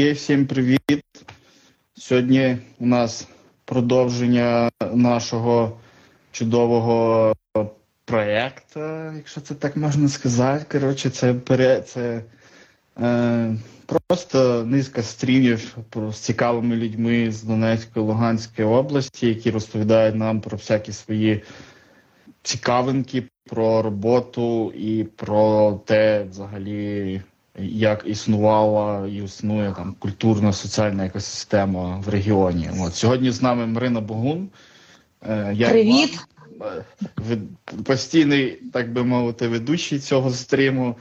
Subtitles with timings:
[0.00, 1.02] Чуваки, всім привіт!
[1.94, 3.28] Сьогодні у нас
[3.64, 5.80] продовження нашого
[6.32, 7.32] чудового
[8.04, 8.80] проєкту,
[9.16, 10.64] якщо це так можна сказати.
[10.72, 11.34] Коротше, це
[11.86, 12.22] це
[13.00, 15.76] е, просто низка стрімів
[16.12, 21.42] з цікавими людьми з Донецької Луганської області, які розповідають нам про всякі свої
[22.42, 27.22] цікавинки, про роботу і про те, взагалі
[27.58, 32.70] як існувала і існує там культурна соціальна екосистема в регіоні.
[32.80, 34.48] От сьогодні з нами Марина Богун.
[35.22, 36.18] Е, я Привіт!
[37.30, 37.36] Е,
[37.84, 40.96] постійний, так би мовити, ведучий цього стріму.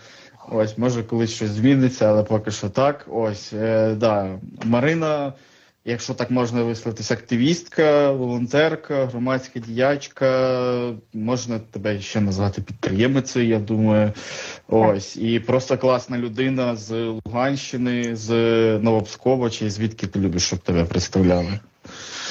[0.52, 3.06] Ось, може, колись щось зміниться, але поки що так.
[3.10, 4.40] Ось, е, да.
[4.64, 5.34] Марина
[5.86, 14.14] якщо так можна висловитися, активістка, волонтерка, громадська діячка, можна тебе ще назвати підприємицею, я думаю.
[14.70, 15.18] Ось.
[15.18, 16.92] І просто класна людина з
[17.26, 18.30] Луганщини, з
[18.80, 21.60] Новопскова, чи звідки ти любиш, щоб тебе представляли?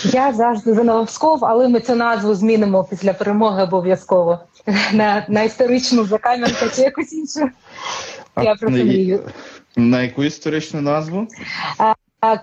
[0.05, 4.39] Я завжди за Новопсков, але ми цю назву змінимо після перемоги обов'язково
[4.92, 7.50] на на історичну Закам'янка чи якусь іншу.
[8.42, 9.20] Я мрію.
[9.77, 11.27] На яку історичну назву?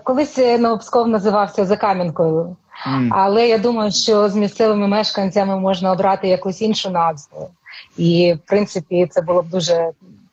[0.04, 2.56] Колись Новопсков називався Закам'янкою,
[2.88, 3.08] mm.
[3.10, 7.50] але я думаю, що з місцевими мешканцями можна обрати якусь іншу назву,
[7.96, 9.90] і в принципі це було б дуже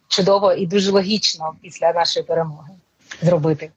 [0.07, 2.69] чудово і дуже логічно після нашої перемоги
[3.21, 3.71] зробити.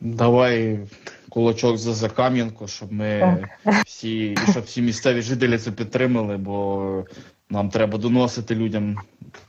[0.00, 0.80] Давай
[1.28, 3.84] кулачок за Закам'янку, щоб ми так.
[3.86, 7.04] всі, щоб всі місцеві жителі це підтримали, бо
[7.50, 8.96] нам треба доносити людям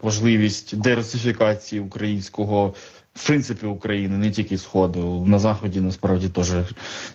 [0.01, 2.73] важливість дерусифікації українського
[3.15, 5.25] в принципі України, не тільки сходу.
[5.27, 6.51] На заході насправді теж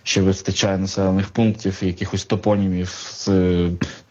[0.03, 3.27] ще вистачає населених пунктів якихось топонімів з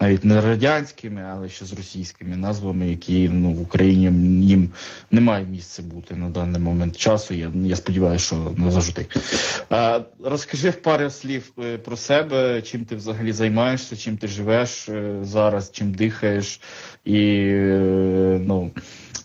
[0.00, 4.04] навіть не радянськими, але ще з російськими назвами, які ну в Україні
[4.46, 4.70] їм
[5.10, 7.34] немає місця бути на даний момент часу.
[7.34, 9.06] Я я сподіваюся, що не завжди.
[9.70, 14.88] А, Розкажи в пару слів е, про себе, чим ти взагалі займаєшся, чим ти живеш
[14.88, 16.60] е, зараз, чим дихаєш,
[17.04, 17.18] і
[17.50, 18.70] е, ну.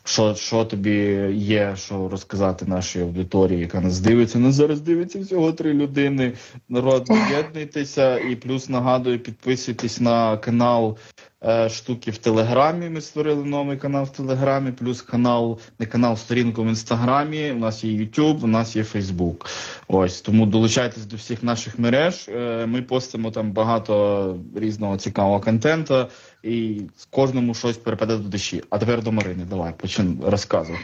[0.08, 4.40] Що що тобі є, що розказати нашій аудиторії, яка нас дивиться?
[4.40, 6.34] Нас зараз дивиться всього три людини.
[6.70, 10.98] Народ, об'єднуйтеся і плюс нагадую, підписуйтесь на канал
[11.44, 12.90] е, штуки в Телеграмі.
[12.90, 17.52] Ми створили новий канал в Телеграмі, плюс канал, не канал, сторінку в інстаграмі.
[17.52, 19.46] У нас є YouTube, у нас є Фейсбук.
[19.88, 22.30] Ось тому долучайтесь до всіх наших мереж.
[22.30, 26.08] Е, ми постимо там багато різного цікавого контенту
[26.46, 28.64] і кожному щось перепаде до душі.
[28.70, 29.46] А тепер до Марини.
[29.50, 30.76] Давай почин розказуй.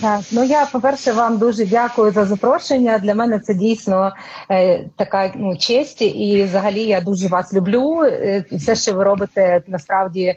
[0.00, 2.98] Так, ну я по перше вам дуже дякую за запрошення.
[2.98, 4.12] Для мене це дійсно
[4.50, 8.02] е, така ну честь, і взагалі я дуже вас люблю.
[8.04, 10.36] Е, все, що ви робите, насправді.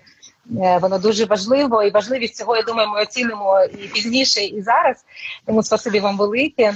[0.64, 5.06] Е, воно дуже важливо і важливість цього, я думаю, ми оцінимо і пізніше, і зараз.
[5.46, 6.74] Тому спасибі вам велике.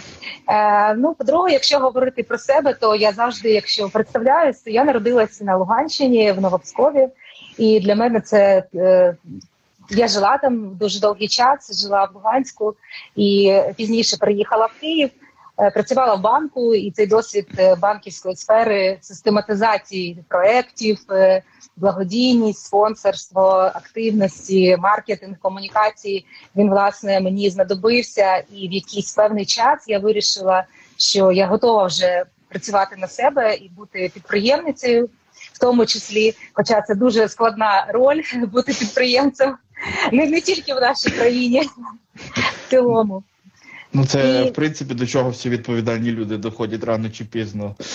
[0.49, 5.57] Е, Ну, по-друге, якщо говорити про себе, то я завжди, якщо представляюсь, я народилася на
[5.57, 7.07] Луганщині в Новопскові.
[7.57, 9.15] І для мене це е,
[9.89, 12.75] я жила там дуже довгий час, жила в Луганську
[13.15, 15.09] і пізніше приїхала в Київ.
[15.59, 20.97] Е, працювала в банку, і цей досвід е, банківської сфери систематизації проєктів,
[21.77, 23.41] благодійність, спонсорство,
[23.73, 26.25] активності, маркетинг, комунікації.
[26.55, 30.63] Він власне мені знадобився, і в якийсь певний час я вирішила,
[30.97, 35.09] що я готова вже працювати на себе і бути підприємницею
[35.61, 39.57] тому числі, хоча це дуже складна роль бути підприємцем,
[40.11, 41.69] не, не тільки в нашій країні
[42.65, 43.23] в цілому.
[43.93, 44.49] Ну, це і...
[44.49, 47.75] в принципі до чого всі відповідальні люди доходять рано чи пізно.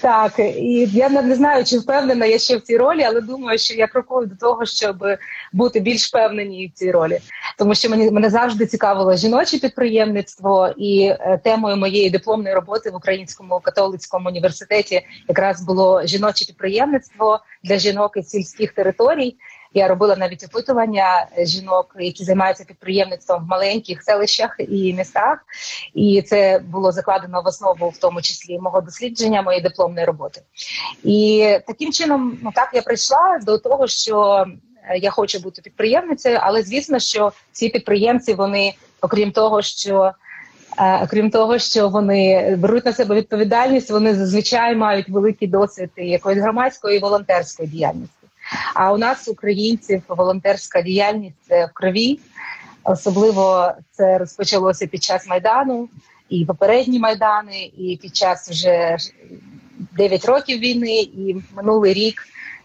[0.00, 3.74] Так, і я не знаю, чи впевнена я ще в цій ролі, але думаю, що
[3.74, 5.04] я крокую до того, щоб
[5.52, 7.18] бути більш впевнені в цій ролі,
[7.58, 12.94] тому що мені мене завжди цікавило жіноче підприємництво, і е, темою моєї дипломної роботи в
[12.94, 19.36] Українському католицькому університеті якраз було жіноче підприємництво для жінок із сільських територій.
[19.74, 25.38] Я робила навіть опитування жінок, які займаються підприємництвом в маленьких селищах і містах,
[25.94, 30.40] і це було закладено в основу, в тому числі мого дослідження, моєї дипломної роботи.
[31.04, 34.44] І таким чином, ну так я прийшла до того, що
[34.88, 40.12] е, я хочу бути підприємницею, але звісно, що ці підприємці, вони, окрім того, що
[40.78, 46.42] е, Крім того, що вони беруть на себе відповідальність, вони зазвичай мають великий досвід якоїсь
[46.42, 48.15] громадської і волонтерської діяльності.
[48.74, 52.20] А у нас, українців, волонтерська діяльність це в крові.
[52.84, 55.88] Особливо це розпочалося під час майдану,
[56.28, 58.96] і попередні майдани, і під час вже
[59.96, 62.22] 9 років війни, і минулий рік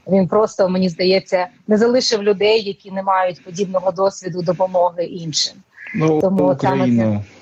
[0.08, 5.54] він просто мені здається не залишив людей, які не мають подібного досвіду допомоги іншим.
[5.96, 7.41] Ну, Тому Україна, Це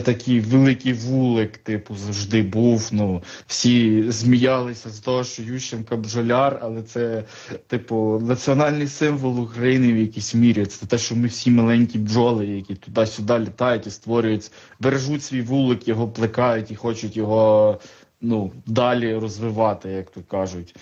[0.00, 2.88] такий великий вулик, типу, завжди був.
[2.92, 7.24] Ну, всі зміялися з того, що Ющенка бджоляр, але це,
[7.66, 10.66] типу, національний символ України в якійсь мірі.
[10.66, 14.50] Це те, що ми всі маленькі бджоли, які туди-сюди літають і створюють,
[14.80, 17.78] бережуть свій вулик, його плекають і хочуть його
[18.20, 20.74] ну, далі розвивати, як то кажуть.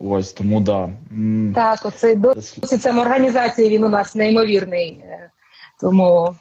[0.00, 0.90] Ось тому да.
[1.54, 4.88] Так, оцей досвід самоорганізації він у нас неймовірний.
[5.04, 5.30] Е,
[5.80, 6.36] тому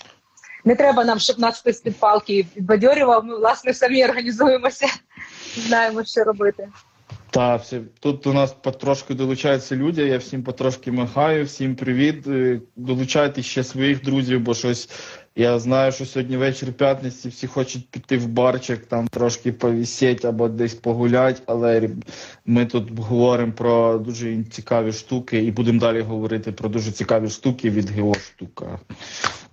[0.67, 3.25] не треба нам, щоб нас хтось під палки підбадьорював.
[3.25, 4.87] Ми власне самі організуємося,
[5.67, 6.67] знаємо, що робити.
[7.29, 10.07] Так, все тут у нас потрошки долучаються люди.
[10.07, 12.27] Я всім потрошки махаю, всім привіт.
[12.27, 14.89] Е, долучайте ще своїх друзів, бо щось
[15.35, 20.47] я знаю, що сьогодні вечір п'ятниці всі хочуть піти в барчик, там трошки повісіть або
[20.47, 21.89] десь погулять, але
[22.45, 27.69] ми тут говоримо про дуже цікаві штуки і будемо далі говорити про дуже цікаві штуки
[27.69, 28.79] від геоштука.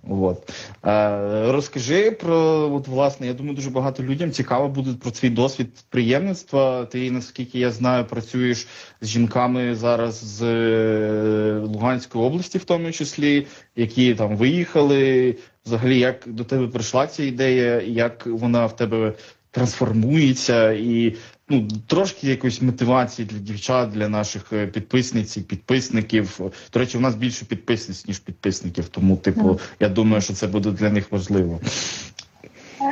[0.09, 0.49] От.
[0.85, 2.37] Е, Розкажи про,
[2.73, 6.85] от, власне, я думаю, дуже багато людям цікаво буде про твій досвід приємництва.
[6.85, 8.67] Ти, наскільки я знаю, працюєш
[9.01, 15.35] з жінками зараз з е, Луганської області, в тому числі, які там виїхали.
[15.65, 19.13] Взагалі, як до тебе прийшла ця ідея, як вона в тебе
[19.51, 21.15] трансформується, і
[21.49, 26.39] ну трошки якоїсь мотивації для дівчат, для наших е, підписниць і підписників.
[26.73, 28.87] До речі, у нас більше підписниць ніж підписників.
[28.87, 31.59] Тому, типу, я думаю, що це буде для них важливо.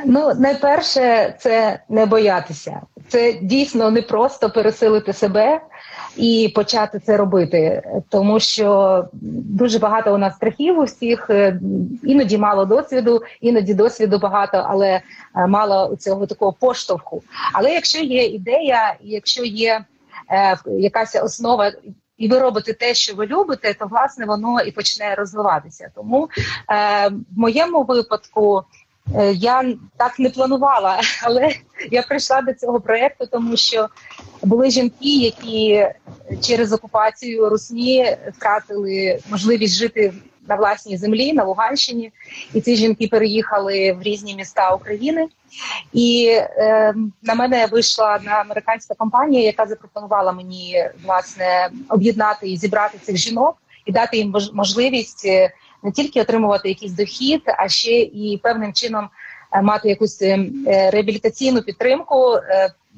[0.05, 2.81] Ну, найперше, це не боятися.
[3.07, 5.61] Це дійсно не просто пересилити себе
[6.17, 11.59] і почати це робити, тому що дуже багато у нас страхів у всіх, е,
[12.03, 15.01] іноді мало досвіду, іноді досвіду багато, але е,
[15.47, 17.23] мало цього такого поштовху.
[17.53, 19.85] Але якщо є ідея, якщо є
[20.31, 21.71] е, якась основа.
[22.17, 25.91] І ви робите те, що ви любите, то власне воно і почне розвиватися.
[25.95, 26.29] Тому
[26.69, 28.63] е, в моєму випадку
[29.33, 31.55] я так не планувала, але
[31.91, 33.89] я прийшла до цього проєкту, тому що
[34.43, 35.87] були жінки, які
[36.41, 40.13] через окупацію Русні втратили можливість жити
[40.47, 42.11] на власній землі на Луганщині,
[42.53, 45.27] і ці жінки переїхали в різні міста України.
[45.93, 52.97] І е, на мене вийшла одна американська компанія, яка запропонувала мені власне об'єднати і зібрати
[52.97, 55.51] цих жінок і дати їм можливість е,
[55.83, 59.09] не тільки отримувати якийсь дохід, а ще і певним чином
[59.51, 60.49] е, мати якусь е,
[60.91, 62.37] реабілітаційну підтримку,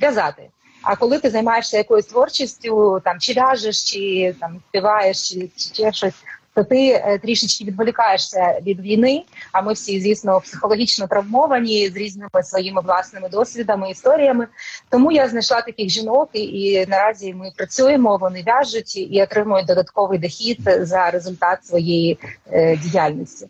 [0.02, 0.50] в'язати.
[0.86, 5.92] А коли ти займаєшся якоюсь творчістю, там чи в'яжеш, чи там співаєш, чи, чи ще
[5.92, 6.24] щось,
[6.56, 9.24] то ти е, трішечки відволікаєшся від війни.
[9.52, 14.48] А ми всі, звісно, психологічно травмовані з різними своїми власними досвідами, історіями.
[14.90, 18.18] Тому я знайшла таких жінок, і, і наразі ми працюємо.
[18.18, 22.18] Вони в'яжуть і отримують додатковий дохід за результат своєї
[22.52, 23.48] е, діяльності.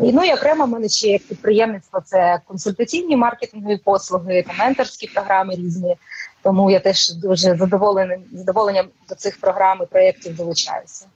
[0.00, 5.06] І, ну і окремо в мене ще як підприємництво це консультаційні маркетингові послуги та менторські
[5.06, 5.96] програми різні.
[6.42, 11.06] Тому я теж дуже задоволеним задоволенням до цих програм і проєктів долучаюся.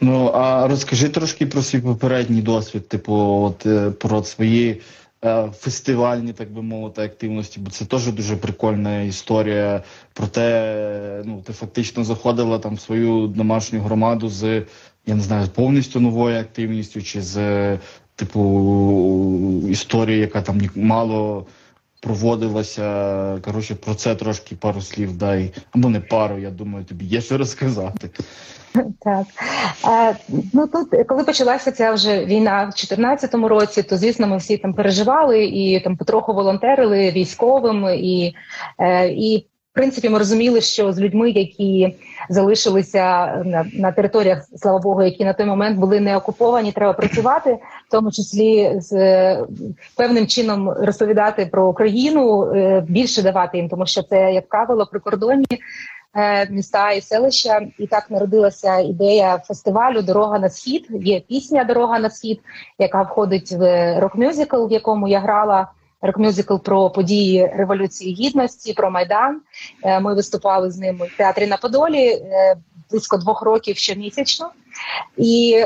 [0.00, 4.80] Ну а розкажи трошки про свій попередній досвід, типу, от е, про свої
[5.24, 9.82] е, фестивальні, так би мовити, активності, бо це теж дуже прикольна історія.
[10.12, 14.62] Про те, ну ти фактично заходила там в свою домашню громаду з
[15.08, 17.38] я не знаю, повністю новою активністю, чи з
[18.16, 21.46] типу історії, яка там мало
[22.00, 23.38] проводилася.
[23.44, 25.52] Коротше, про це трошки пару слів дай.
[25.70, 28.10] Або не пару, я думаю, тобі є що розказати.
[29.00, 29.26] Так
[29.88, 30.16] е,
[30.52, 34.74] ну тут, коли почалася ця вже війна в 2014 році, то звісно, ми всі там
[34.74, 38.34] переживали і там потроху волонтерили військовим, і
[38.78, 39.46] е, і
[39.78, 41.96] принципі ми розуміли, що з людьми, які
[42.28, 43.02] залишилися
[43.44, 47.58] на на територіях, слава Богу, які на той момент були не окуповані, треба працювати,
[47.88, 48.92] в тому числі з
[49.96, 55.60] певним чином розповідати про Україну, е, більше давати їм, тому що це як правило прикордонні
[56.16, 60.86] Е, міста і селища, і так народилася ідея фестивалю Дорога на схід.
[60.90, 62.40] Є пісня Дорога на схід,
[62.78, 65.68] яка входить в рок-мюзикл, в якому я грала.
[66.02, 69.40] Рок-мюзикл про події революції гідності, про майдан.
[69.82, 72.56] Е, ми виступали з ним в театрі на Подолі е,
[72.90, 74.50] близько двох років щомісячно.
[75.16, 75.64] І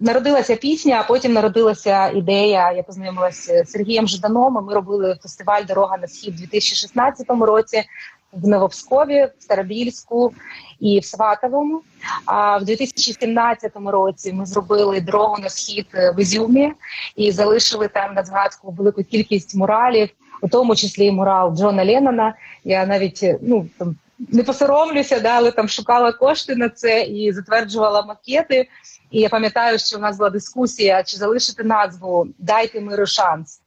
[0.00, 2.72] народилася пісня, а потім народилася ідея.
[2.72, 4.64] Я познайомилася з Сергієм Жданом.
[4.64, 7.84] Ми робили фестиваль Дорога на схід у 2016 році
[8.32, 10.32] в Новопскові, в Старобільську
[10.80, 11.82] і в Сватовому.
[12.24, 16.72] А в 2017 році ми зробили дорогу на схід в Ізюмі
[17.16, 20.08] і залишили там на згадку велику кількість муралів,
[20.42, 22.34] у тому числі і мурал Джона Леннона.
[22.64, 28.02] Я навіть ну там не посоромлюся, да, але там шукала кошти на це і затверджувала
[28.02, 28.68] макети.
[29.10, 33.60] І я пам'ятаю, що в нас була дискусія, чи залишити назву Дайте миру шанс.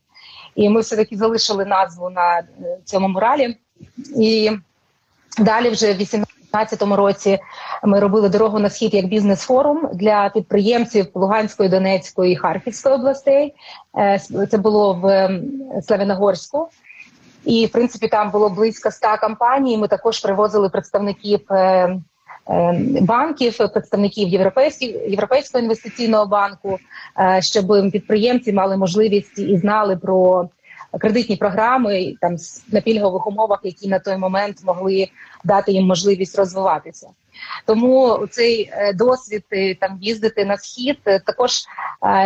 [0.55, 2.45] І ми все таки залишили назву на е,
[2.85, 3.57] цьому муралі.
[4.19, 4.51] І
[5.37, 7.39] далі, вже в 2018 році,
[7.83, 13.53] ми робили дорогу на схід як бізнес-форум для підприємців Луганської, Донецької і Харківської областей.
[13.97, 14.19] Е,
[14.51, 15.29] це було в
[15.81, 16.69] Славяногорську.
[17.45, 19.77] І в принципі там було близько ста компаній.
[19.77, 21.55] Ми також привозили представників е,
[22.49, 24.27] е, банків, представників
[25.07, 26.79] Європейського інвестиційного банку,
[27.19, 30.49] е, щоб підприємці мали можливість і знали про
[30.99, 32.35] кредитні програми там
[32.67, 35.07] на пільгових умовах, які на той момент могли
[35.43, 37.09] дати їм можливість розвиватися.
[37.65, 39.43] Тому цей досвід
[39.79, 40.99] там їздити на схід.
[41.03, 41.51] Також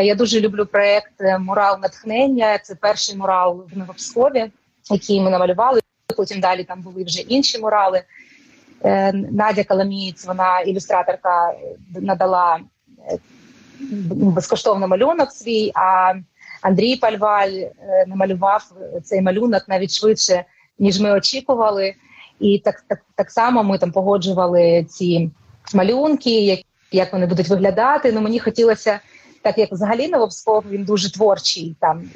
[0.01, 2.57] я дуже люблю проект Мурал натхнення.
[2.57, 4.51] Це перший мурал в Новопскові
[4.89, 5.81] які ми намалювали.
[6.17, 8.03] Потім далі там були вже інші мурали.
[8.83, 11.53] Е, Надя Каламієць, вона ілюстраторка,
[12.01, 12.59] надала
[13.11, 13.17] е,
[14.11, 15.71] безкоштовно малюнок свій.
[15.75, 16.13] А
[16.61, 17.71] Андрій Пальваль е,
[18.07, 18.71] намалював
[19.03, 20.43] цей малюнок навіть швидше,
[20.79, 21.93] ніж ми очікували.
[22.39, 25.31] І так так, так само ми там погоджували ці
[25.73, 26.59] малюнки, як
[26.91, 28.11] як вони будуть виглядати.
[28.11, 28.99] Ну мені хотілося,
[29.41, 31.75] так як взагалі Новопсков, він дуже творчий.
[31.79, 32.09] Там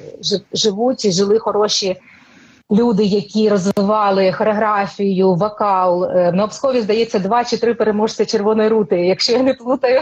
[0.52, 1.96] живуть і жили хороші
[2.70, 6.04] люди, які розвивали хореографію, вокал.
[6.04, 9.06] Е, на Обскові, здається, два чи три переможці червоної рути.
[9.06, 10.00] Якщо я не плутаю,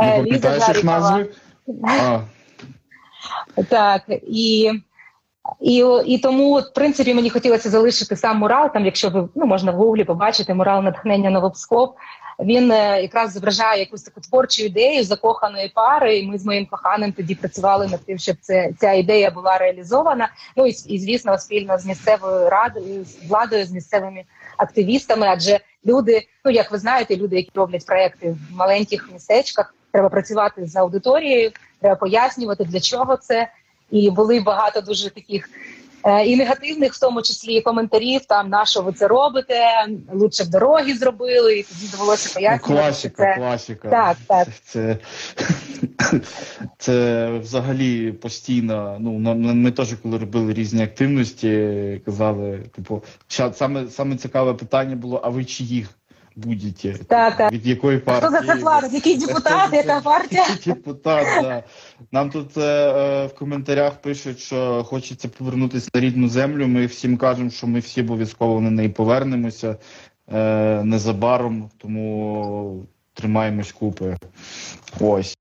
[0.00, 1.24] е, Ліза Жарікова.
[3.68, 4.72] Так і.
[5.60, 8.72] І і тому, в принципі, мені хотілося залишити сам мурал.
[8.72, 11.94] Там, якщо ви ну можна в гуглі побачити мурал натхнення Новопсков,
[12.40, 16.18] він е, якраз зображає якусь таку творчу ідею закоханої пари.
[16.18, 20.28] І ми з моїм коханим тоді працювали над тим, щоб це ця ідея була реалізована.
[20.56, 24.24] Ну і, і звісно, спільно з місцевою радою, з владою, з місцевими
[24.56, 25.26] активістами.
[25.26, 30.66] Адже люди, ну як ви знаєте, люди, які роблять проекти в маленьких містечках, треба працювати
[30.66, 31.50] з аудиторією,
[31.82, 33.48] треба пояснювати для чого це.
[33.90, 35.48] І були багато дуже таких
[36.04, 39.54] Е, і негативних, в тому числі коментарів там на що ви це робите,
[40.12, 42.82] лучше б дороги зробили, і тоді довелося пояснювати.
[42.82, 43.34] Класіка, це...
[43.40, 43.88] класіка.
[43.88, 44.48] Так, так.
[44.64, 44.98] Це
[46.78, 48.96] це взагалі постійно.
[49.00, 53.02] Ну ми теж, коли робили різні активності, казали, типу,
[53.52, 55.90] саме саме цікаве питання було: а ви чиїх?
[56.36, 56.92] Будете?
[56.92, 57.52] Так, так.
[57.52, 58.30] Від якої партії?
[58.30, 58.92] Хто за це платить?
[58.92, 60.44] Який депутат, яка партія?
[60.66, 61.62] Депутат, да.
[62.12, 66.66] Нам тут е, е, в коментарях пишуть, що хочеться повернутися на рідну землю.
[66.68, 69.76] Ми всім кажемо, що ми всі обов'язково на неї повернемося
[70.32, 74.16] е, незабаром, тому тримаємось купи.
[75.00, 75.36] Ось.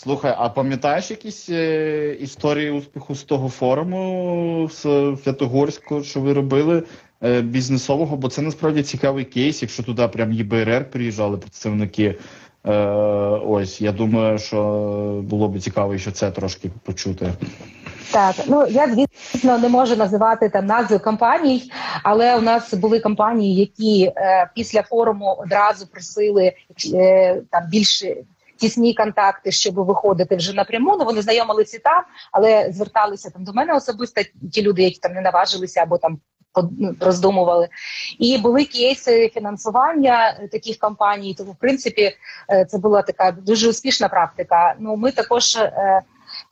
[0.00, 4.82] Слухай, а пам'ятаєш якісь е, історії успіху з того форуму з
[5.24, 6.82] Святогорську, що ви робили?
[7.24, 12.18] Е, бізнесового, бо це насправді цікавий кейс, якщо туди прям ЄБРР приїжджали представники.
[12.66, 12.72] Е,
[13.46, 14.60] Ось я думаю, що
[15.24, 17.32] було б цікаво, що це трошки почути.
[18.12, 21.72] Так, ну я звісно не можу називати там назви компаній,
[22.02, 26.52] але у нас були компанії, які е, після форуму одразу просили
[26.94, 28.16] е, там більше
[28.56, 30.96] тісні контакти, щоб виходити вже напряму.
[30.98, 34.22] Ну вони знайомилися там, але зверталися там до мене особисто.
[34.52, 36.18] Ті люди, які там не наважилися або там
[37.00, 37.68] роздумували.
[38.18, 41.34] І були кейси фінансування таких компаній.
[41.34, 42.16] Тому, в принципі,
[42.50, 44.74] е, це була така дуже успішна практика.
[44.78, 46.02] Ну, ми також е,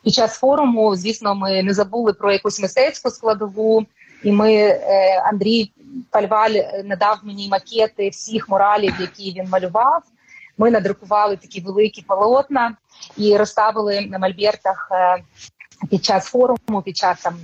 [0.04, 3.86] під час форуму, звісно, ми не забули про якусь мистецьку складову.
[4.22, 5.72] І ми е, Андрій
[6.10, 10.02] Пальваль надав мені макети всіх моралів, які він малював.
[10.58, 12.76] Ми надрукували такі великі полотна
[13.16, 14.90] і розставили на мольбертах
[15.90, 17.34] під час форуму, під час там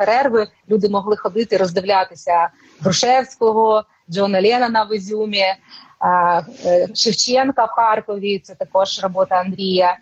[0.00, 2.48] перерви люди могли ходити, роздивлятися
[2.80, 8.38] Грушевського, Джона Леннона в Ізюмі, е, Шевченка в Харкові.
[8.38, 9.98] Це також робота Андрія,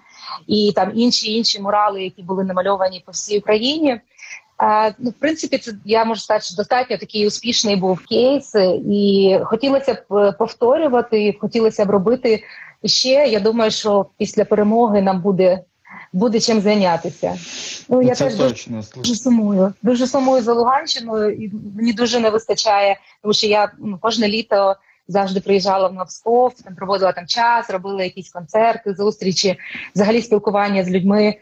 [0.47, 4.00] і там інші інші мурали, які були намальовані по всій Україні.
[4.99, 8.55] Ну, в принципі, це я можу сказати, що достатньо такий успішний був кейс,
[8.90, 12.43] і хотілося б е, повторювати, хотілося б робити
[12.85, 13.11] ще.
[13.11, 15.64] Я думаю, що після перемоги нам буде
[16.12, 17.38] буде чим зайнятися.
[17.88, 18.83] Ну я Це теж точно.
[18.97, 19.73] дуже сумую.
[19.83, 24.77] Дуже сумую за Луганщину, і мені дуже не вистачає, тому що я ну, кожне літо
[25.09, 29.57] завжди приїжджала в Новсков, там проводила там час, робила якісь концерти, зустрічі,
[29.95, 31.35] взагалі спілкування з людьми.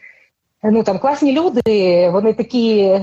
[0.62, 2.98] Ну там класні люди, вони такі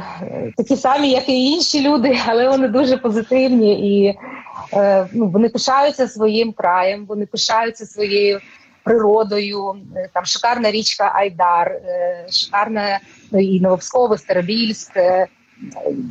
[0.58, 4.18] такі самі, як і інші люди, але вони дуже позитивні і
[4.74, 8.40] е, ну, вони пишаються своїм краєм, вони пишаються своєю
[8.84, 9.76] природою.
[9.96, 13.00] Е, там шикарна річка Айдар, е, шикарна
[13.32, 15.28] ну, і Новопскове, Старобільськ, е,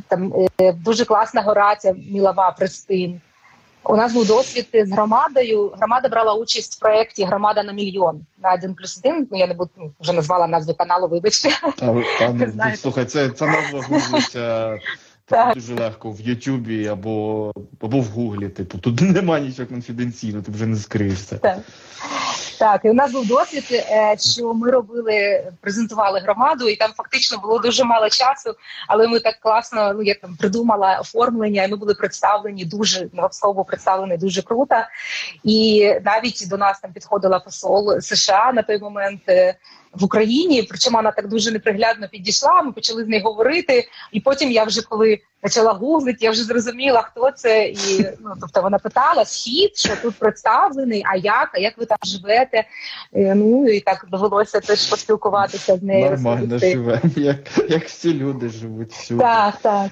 [0.07, 0.33] там
[0.75, 3.21] дуже класна гора, ця Мілова Престин.
[3.85, 5.73] У нас був досвід з громадою.
[5.77, 9.27] Громада брала участь в проєкті Громада на мільйон на один плюс один.
[9.31, 11.07] Ну я не буду ну, вже назвала назву каналу.
[11.07, 11.49] Вибачте.
[11.77, 11.93] Та,
[12.33, 12.43] ну,
[12.75, 14.77] слухай, це це назва гуглиться
[15.55, 17.51] дуже легко в Ютубі або
[17.81, 18.49] або в Гуглі.
[18.49, 21.37] Типу, тут немає нічого конфіденційного, ти вже не скриєшся.
[21.37, 21.57] Так.
[22.63, 27.37] Так, і у нас був досвід, е, що ми робили, презентували громаду, і там фактично
[27.37, 28.55] було дуже мало часу.
[28.87, 33.65] Але ми так класно, ну я там придумала оформлення, і ми були представлені дуже слово
[33.65, 34.75] представлені дуже круто.
[35.43, 39.21] І навіть до нас там підходила посол США на той момент.
[39.93, 42.61] Е, в Україні, причому вона так дуже неприглядно підійшла.
[42.61, 47.01] Ми почали з нею говорити, і потім я вже коли почала гуглити, я вже зрозуміла,
[47.01, 51.77] хто це, і ну тобто вона питала схід, що тут представлений, а як, а як
[51.77, 52.63] ви там живете?
[53.13, 56.09] І, ну і так довелося теж поспілкуватися з нею.
[56.09, 59.21] Нормально живемо, як як всі люди живуть всюди.
[59.21, 59.91] Так, так.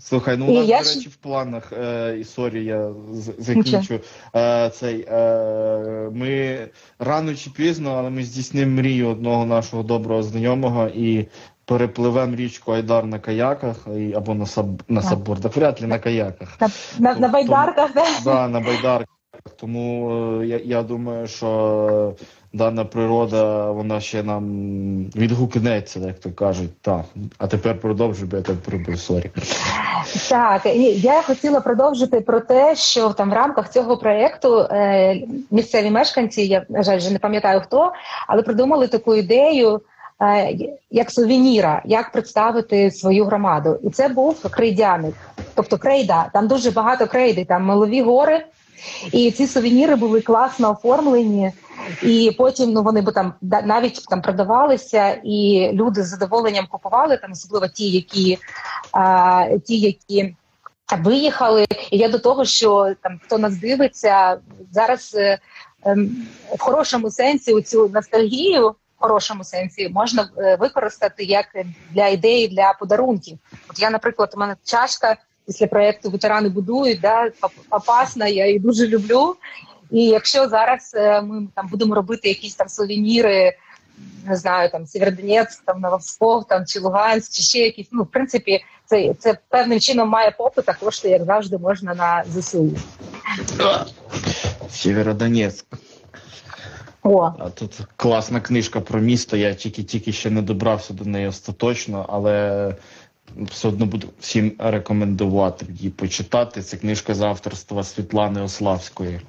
[0.00, 2.90] Слухай, ну у нас, до речі, в планах е, і sorry, я
[3.38, 4.00] закінчу
[4.36, 5.06] е, цей.
[5.08, 6.58] Е, Ми
[6.98, 11.26] рано чи пізно, але ми здійснимо мрію одного нашого доброго знайомого і
[11.64, 16.58] перепливемо річку Айдар на каяках і, або на сап на сапбордах, вряд ли на каяках.
[16.60, 18.08] На на, на байдарках, так?
[18.24, 19.16] Да, на байдарках.
[19.56, 20.10] Тому
[20.40, 22.14] е, я я думаю, що
[22.52, 24.44] дана природа вона ще нам
[25.16, 26.80] відгукнеться, як то кажуть.
[26.80, 27.04] Так.
[27.38, 29.30] А тепер продовжуй, бо я тебе перебив, sorry.
[30.28, 30.66] Так,
[30.96, 36.66] я хотіла продовжити про те, що там в рамках цього проєкту е, місцеві мешканці, я
[36.68, 37.92] на жаль, вже не пам'ятаю хто,
[38.28, 39.80] але придумали таку ідею.
[40.22, 40.56] Е,
[40.90, 45.14] як сувеніра, як представити свою громаду, і це був крейдяник,
[45.54, 46.30] тобто крейда.
[46.32, 48.44] Там дуже багато крейди, там милові гори,
[49.12, 51.52] і ці сувеніри були класно оформлені.
[52.02, 57.32] І потім ну вони б там навіть там продавалися, і люди з задоволенням купували там,
[57.32, 58.38] особливо ті, які
[58.92, 60.36] а, ті, які
[60.98, 61.66] виїхали.
[61.90, 64.38] І я до того, що там хто нас дивиться
[64.70, 65.38] зараз е,
[65.86, 65.96] е,
[66.54, 68.70] в хорошому сенсі у цю ностальгію.
[68.70, 71.46] в Хорошому сенсі можна е, використати як
[71.90, 73.38] для ідеї для подарунків.
[73.70, 77.30] От я, наприклад, у мене чашка після проєкту ветерани будують да
[77.68, 79.36] попасна, я її дуже люблю.
[79.92, 83.56] І якщо зараз е, ми там будемо робити якісь там сувеніри,
[84.26, 88.64] не знаю, там Сєвєродонецьк, там Новосков, там чи Луганськ, чи ще якісь, ну в принципі,
[88.86, 92.70] це це певним чином має попит, а кошти, як завжди, можна на ЗСУ.
[94.70, 95.66] Сєвєродонецьк.
[97.02, 97.32] О.
[97.38, 99.36] А тут класна книжка про місто.
[99.36, 102.74] Я тільки-тільки ще не добрався до неї остаточно, але
[103.36, 106.62] все одно буду всім рекомендувати її почитати.
[106.62, 109.20] Це книжка з авторства Світлани Ославської.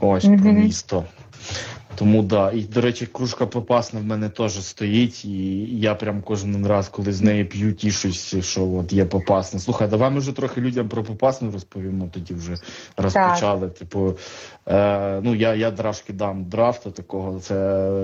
[0.00, 0.42] Ось mm-hmm.
[0.42, 1.04] про місто.
[1.94, 2.52] Тому да.
[2.52, 7.12] І, до речі, кружка попасна в мене теж стоїть, і я прям кожен раз, коли
[7.12, 9.60] з неї п'ю, тішусь, що от є попасна.
[9.60, 12.56] Слухай, давай ми вже трохи людям про попасну розповімо, тоді вже
[12.96, 13.68] розпочали.
[13.68, 13.78] Так.
[13.78, 14.14] Типу,
[14.68, 17.40] е, ну я я трошки дам драфта такого.
[17.40, 17.54] Це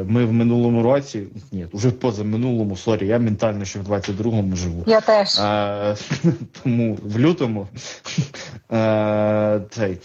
[0.08, 4.84] ми в минулому році, ні, вже поза минулому, sorry, я ментально ще в 22-му живу.
[4.86, 5.38] Я теж.
[5.38, 5.96] Е,
[6.62, 7.68] Тому в лютому
[8.72, 9.98] е, цей.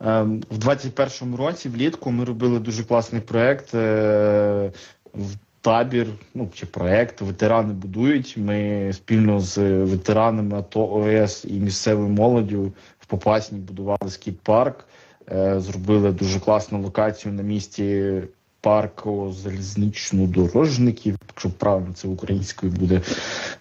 [0.00, 4.72] Ем, в 21-му році влітку ми робили дуже класний проєкт е,
[5.14, 8.36] в табір, ну чи проєкт ветерани будують.
[8.36, 14.84] Ми спільно з ветеранами АТО ОС і місцевою молоддю в Попасні будували скіт-парк.
[15.32, 18.22] Е, зробили дуже класну локацію на місці
[18.60, 23.00] парку залізнично-дорожників, якщо правильно це українською буде.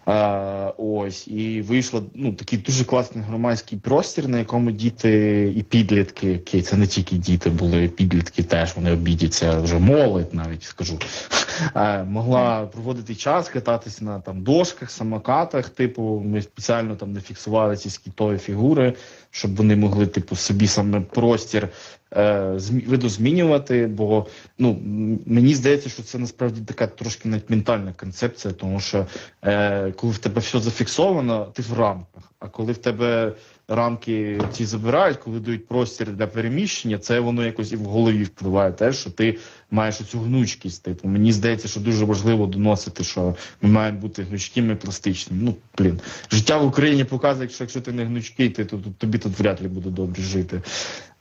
[0.08, 6.28] А, Ось і вийшло ну такий дуже класний громадський простір, на якому діти і підлітки,
[6.28, 11.00] які це не тільки діти були, підлітки теж вони обідяться вже молодь, навіть скажу.
[11.76, 15.70] Е, могла проводити час, кататися на там дошках, самокатах.
[15.70, 18.94] Типу, ми спеціально там не фіксували ці скітові фігури,
[19.32, 21.70] щоб вони могли типу собі саме простір
[22.14, 24.28] е, видозмінювати, бо
[24.60, 24.82] ну
[25.26, 29.06] мені здається, що це насправді така трошки навіть ментальна концепція, тому що
[29.44, 32.24] е, коли в тебе все зафіксовано, ти в рамках.
[32.40, 33.34] А коли в тебе
[33.68, 38.72] рамки ці забирають, коли дають простір для переміщення, це воно якось і в голові впливає
[38.72, 39.38] те, що ти
[39.72, 40.84] маєш оцю гнучкість.
[40.84, 45.44] Типу, мені здається, що дуже важливо доносити, що ми маємо бути гнучкими, пластичними.
[45.44, 46.00] Ну блін,
[46.32, 49.68] життя в Україні показує, що якщо ти не гнучкий, ти то тобі тут вряд ли
[49.68, 50.62] буде добре жити.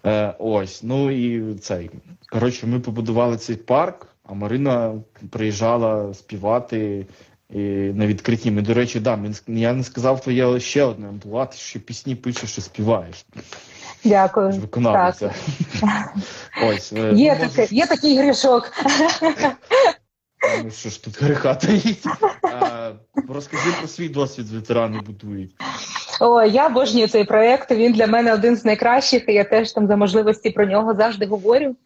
[0.06, 1.90] Е, Ось, ну і цей.
[2.32, 4.94] Коротше, ми побудували цей парк, а Марина
[5.30, 7.06] приїжджала співати
[7.50, 7.58] і
[7.94, 8.50] на відкритті.
[8.50, 12.14] Ми, до речі, да, я не сказав, то є ще одне амплуа, ти ще пісні
[12.14, 13.26] пишеш і співаєш.
[14.08, 14.50] Дякую.
[14.50, 15.30] Виконавця.
[16.64, 18.72] Ось, е, Є, ну, таке, є такий грішок.
[20.64, 22.04] Ну що ж тут греха таїть?
[23.28, 25.50] Розкажи про свій досвід ветерани будують.
[26.20, 27.70] О, я обожнюю цей проект.
[27.70, 29.28] Він для мене один з найкращих.
[29.28, 31.76] і Я теж там за можливості про нього завжди говорю,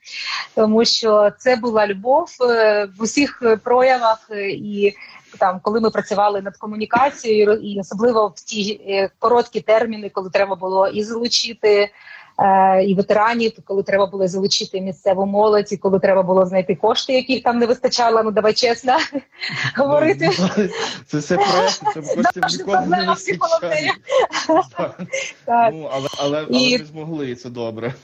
[0.55, 4.95] тому що це була любов е, в усіх проявах е, і.
[5.39, 10.57] Там, коли ми працювали над комунікацією, і особливо в ті е, короткі терміни, коли треба
[10.57, 11.91] було і залучити
[12.39, 17.13] е, і ветеранів, коли треба було залучити місцеву молодь, і коли треба було знайти кошти,
[17.13, 18.23] яких там не вистачало.
[18.23, 18.97] Ну давай чесно
[19.77, 20.31] говорити.
[20.39, 20.69] Ну,
[21.07, 23.93] це все проєкт, це коштів ніколи не вистачає.
[25.73, 27.95] Ну, але ми змогли, це добре.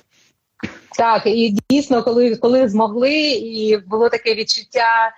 [0.96, 5.12] Так, і дійсно, коли коли змогли, і було таке відчуття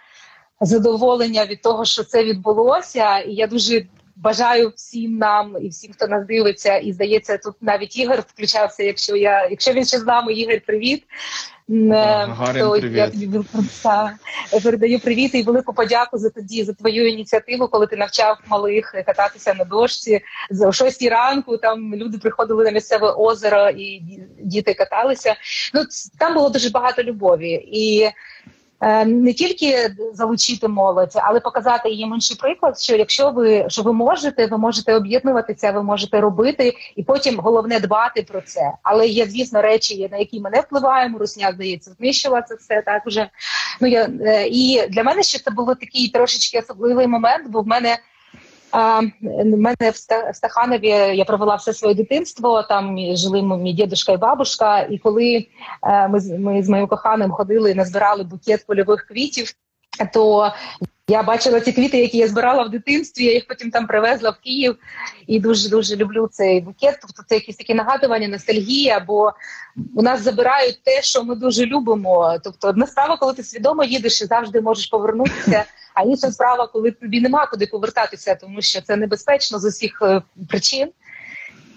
[0.61, 6.07] задоволення від того, що це відбулося, і я дуже бажаю всім нам і всім, хто
[6.07, 8.83] нас дивиться, і здається, тут навіть Ігор включався.
[8.83, 11.05] Якщо я, якщо він ще з нами, Ігор, привіт.
[11.69, 12.97] Гарен, то привіт.
[12.97, 13.41] я тобі
[14.63, 19.55] передаю привіт і велику подяку за тоді за твою ініціативу, коли ти навчав малих кататися
[19.55, 20.21] на дошці
[20.61, 21.57] о 6 ранку.
[21.57, 24.03] Там люди приходили на місцеве озеро і
[24.41, 25.37] діти каталися.
[25.75, 25.85] Ну
[26.19, 28.11] там було дуже багато любові і.
[28.81, 32.81] Е, не тільки залучити молодь, але показати їм інший приклад.
[32.81, 37.81] Що якщо ви що ви можете, ви можете об'єднуватися, ви можете робити, і потім головне
[37.81, 38.73] дбати про це.
[38.83, 41.19] Але є, звісно, речі, на які ми не впливаємо.
[41.19, 43.31] Русня здається, знищила це все так уже.
[43.81, 47.67] Ну я е, і для мене ще це було такий трошечки особливий момент, бо в
[47.67, 47.99] мене.
[49.57, 49.97] Мене в
[50.33, 52.63] Стаханові я провела все своє дитинство.
[52.63, 54.81] Там жили мій дідушка і бабушка.
[54.81, 55.47] І коли
[56.09, 59.53] ми з ми з моїм коханим ходили, назбирали букет польових квітів,
[60.13, 60.53] то
[61.09, 63.25] я бачила ці квіти, які я збирала в дитинстві.
[63.25, 64.77] Я їх потім там привезла в Київ
[65.27, 66.99] і дуже дуже люблю цей букет.
[67.01, 69.01] Тобто це якісь такі нагадування, ностальгія.
[69.01, 69.33] Бо
[69.95, 72.39] у нас забирають те, що ми дуже любимо.
[72.45, 75.65] Тобто, одна справа, коли ти свідомо їдеш і завжди можеш повернутися.
[75.95, 80.23] А інша справа, коли тобі нема куди повертатися, тому що це небезпечно з усіх е,
[80.49, 80.89] причин.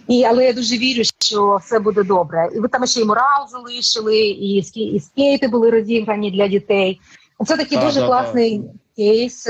[0.07, 2.49] І але я дуже вірю, що все буде добре.
[2.55, 7.01] І ви там ще й морал залишили, і і скейти були розіграні для дітей.
[7.47, 8.69] Це такий а, дуже да, класний да.
[9.01, 9.47] Кейс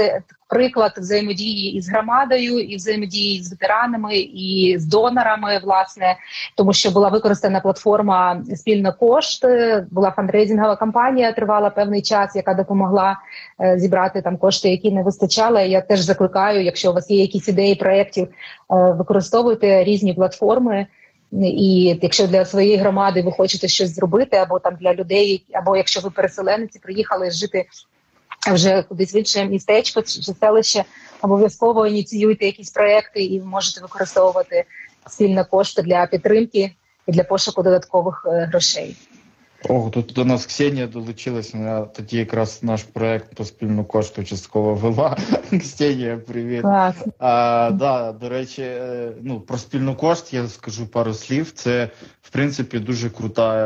[0.49, 6.15] приклад взаємодії із громадою, і взаємодії з ветеранами і з донорами, власне,
[6.55, 9.45] тому що була використана платформа спільно кошт.
[9.91, 13.17] Була фандрейзингова кампанія, тривала певний час, яка допомогла
[13.61, 15.67] е, зібрати там кошти, які не вистачали.
[15.67, 18.31] Я теж закликаю, якщо у вас є якісь ідеї проєктів, е,
[18.69, 20.87] використовуйте різні платформи.
[21.33, 26.01] І якщо для своєї громади ви хочете щось зробити, або там для людей, або якщо
[26.01, 27.65] ви переселенці приїхали жити
[28.47, 30.83] вже кудись в інше містечко чи селище,
[31.21, 34.65] обов'язково ініціюйте якісь проекти і можете використовувати
[35.07, 36.71] спільно кошти для підтримки
[37.07, 38.97] і для пошуку додаткових е, грошей.
[39.69, 41.57] О, тут до нас Ксенія долучилася.
[41.57, 45.17] Вона тоді якраз наш проект по спільну кошту частково вела.
[45.51, 46.61] Ксенія, привіт.
[47.19, 51.51] А, да, До речі, е, ну про спільну кошт я скажу пару слів.
[51.51, 51.89] Це
[52.21, 53.57] в принципі дуже крута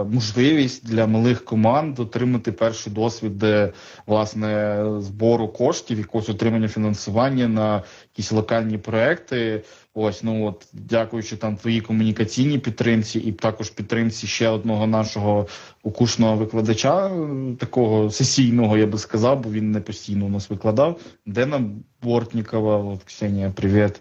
[0.00, 3.72] е, можливість для малих команд отримати перший досвід, де
[4.06, 9.62] власне збору коштів, якогось отримання фінансування на якісь локальні проекти.
[9.96, 15.46] Ось ну от дякуючи там твоїй комунікаційній підтримці, і також підтримці ще одного нашого
[15.82, 17.10] укушного викладача,
[17.58, 21.00] такого сесійного, я би сказав, бо він не постійно у нас викладав.
[21.26, 21.60] Дена
[22.02, 24.00] Бортнікова, от Ксенія, привіт.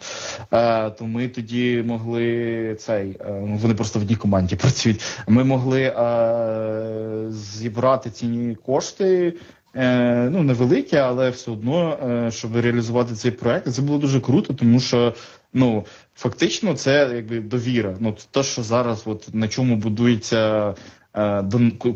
[0.54, 5.02] Е, То ми тоді могли цей е, вони просто в одній команді працюють.
[5.28, 9.34] Ми могли е, зібрати ці кошти.
[9.76, 14.54] Е, ну невелике, але все одно, е, щоб реалізувати цей проект, це було дуже круто,
[14.54, 15.14] тому що
[15.54, 15.86] ну
[16.16, 17.98] фактично це якби довіра.
[18.00, 20.74] Ну те, що зараз, от на чому будується
[21.16, 21.44] е,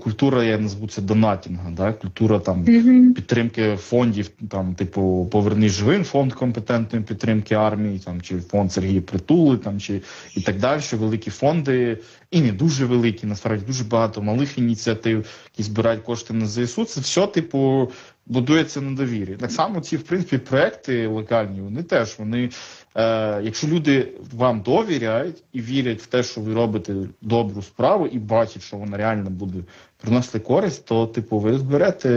[0.03, 1.93] культура, я назву це донатінга, да?
[1.93, 3.13] культура там mm-hmm.
[3.13, 9.57] підтримки фондів, там, типу, поверни живин, фонд компетентної підтримки армії, там чи фонд Сергія Притули,
[9.57, 10.01] там чи
[10.35, 10.81] і так далі.
[10.81, 11.99] що Великі фонди,
[12.31, 16.85] і не дуже великі, насправді дуже багато малих ініціатив, які збирають кошти на ЗСУ.
[16.85, 17.91] Це все, типу,
[18.27, 19.35] будується на довірі.
[19.39, 22.49] Так само ці в принципі проекти локальні, вони теж вони
[22.97, 28.19] Е, Якщо люди вам довіряють і вірять в те, що ви робите добру справу, і
[28.19, 29.59] бачать, що вона реально буде
[29.97, 32.09] приносити користь, то типу ви зберете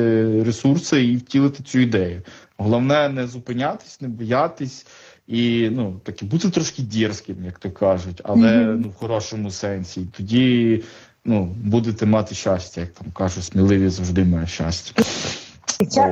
[0.44, 2.22] ресурси і втілите цю ідею.
[2.56, 4.86] Головне не зупинятись, не боятись
[5.26, 8.76] і ну таки бути трошки дірським, як то кажуть, але mm-hmm.
[8.76, 10.06] ну в хорошому сенсі.
[10.16, 10.82] Тоді
[11.24, 15.02] ну будете мати щастя, як там кажуть, сміливі завжди має щастя.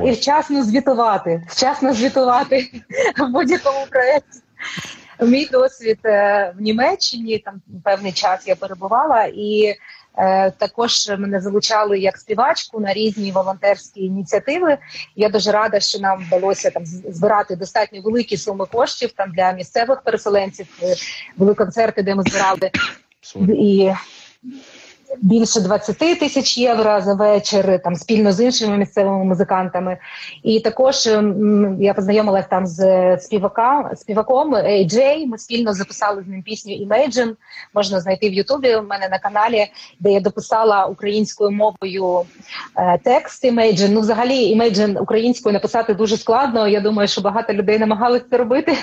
[0.05, 2.69] І вчасно звітувати, вчасно звітувати
[3.17, 4.39] в будь-якому проєкті.
[5.21, 9.75] Мій досвід в Німеччині там певний час я перебувала і.
[10.57, 14.77] Також мене залучали як співачку на різні волонтерські ініціативи.
[15.15, 20.01] Я дуже рада, що нам вдалося там збирати достатньо великі суми коштів там для місцевих
[20.01, 20.67] переселенців.
[21.37, 22.71] Були концерти, де ми збирали
[23.37, 23.91] і
[25.17, 29.97] більше 20 тисяч євро за вечір, там спільно з іншими місцевими музикантами.
[30.43, 30.95] І також
[31.79, 37.35] я познайомилася там з співаком співаком AJ, Ми спільно записали з ним пісню Imagine.
[37.73, 38.75] Можна знайти в Ютубі.
[38.75, 39.67] У мене на каналі,
[39.99, 42.25] де я дописала українською мовою
[42.77, 43.89] е, текст Imagine.
[43.91, 46.67] Ну, взагалі, Imagine українською написати дуже складно.
[46.67, 48.77] Я думаю, що багато людей намагалися це робити.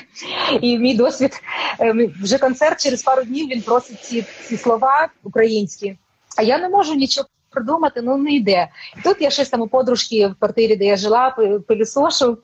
[0.61, 1.41] І мій досвід
[1.81, 5.97] е, вже концерт через пару днів він просить ці, ці слова українські
[6.37, 8.69] а я не можу нічого придумати, ну не йде.
[8.99, 11.37] І тут я щось там у подружки в квартирі, де я жила,
[11.69, 12.39] пилісошу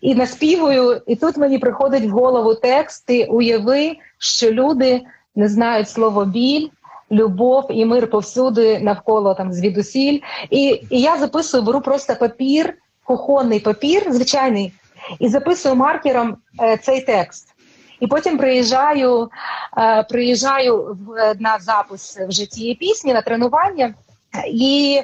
[0.00, 1.02] і наспівую.
[1.06, 5.00] І тут мені приходить в голову текст, ти уяви, що люди
[5.36, 6.68] не знають слово біль.
[7.10, 10.20] Любов і мир повсюди навколо там звідусіль.
[10.50, 14.72] І і я записую, беру просто папір, кухонний папір, звичайний,
[15.18, 17.54] і записую маркером е, цей текст.
[18.00, 19.30] І потім приїжджаю
[19.78, 20.98] е, приїжджаю
[21.38, 23.94] на запис вже цієї пісні на тренування.
[24.46, 25.02] І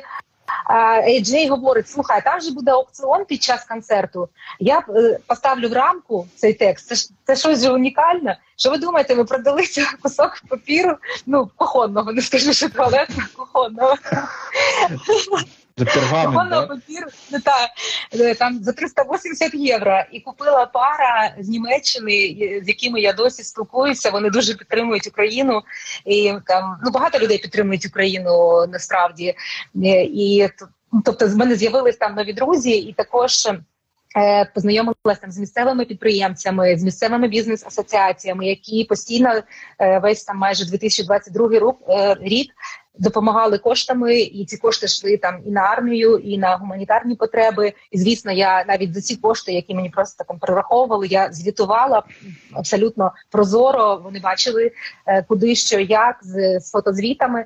[1.06, 4.28] Ейджей говорить: слухай, там же буде аукціон під час концерту.
[4.60, 6.88] Я е, поставлю в рамку цей текст.
[6.88, 8.38] Це це щось же унікальне.
[8.56, 9.62] Що ви думаєте, ви продали
[10.02, 10.96] кусок папіру?
[11.26, 13.96] Ну, кухонного, не скажу, що туалетного, кухонного.
[15.76, 16.66] За пергамент, да?
[16.66, 17.68] папір, ну, та,
[18.12, 20.02] е, там за 380 євро.
[20.12, 22.12] І купила пара з Німеччини,
[22.64, 24.10] з якими я досі спілкуюся.
[24.10, 25.62] Вони дуже підтримують Україну.
[26.04, 29.34] І там ну багато людей підтримують Україну насправді.
[29.84, 30.48] Е, і
[31.04, 33.48] тобто, з мене з'явились там нові друзі, і також.
[34.16, 39.42] Е, познайомилася там з місцевими підприємцями, з місцевими бізнес-асоціаціями, які постійно
[40.02, 41.48] весь там майже 2022
[42.20, 42.50] рік
[42.98, 47.72] допомагали коштами, і ці кошти йшли там і на армію, і на гуманітарні потреби.
[47.90, 52.02] І звісно, я навіть за ці кошти, які мені просто там перераховували, я звітувала
[52.52, 54.00] абсолютно прозоро.
[54.04, 54.72] Вони бачили
[55.06, 57.44] е, куди що, як з, з фотозвітами.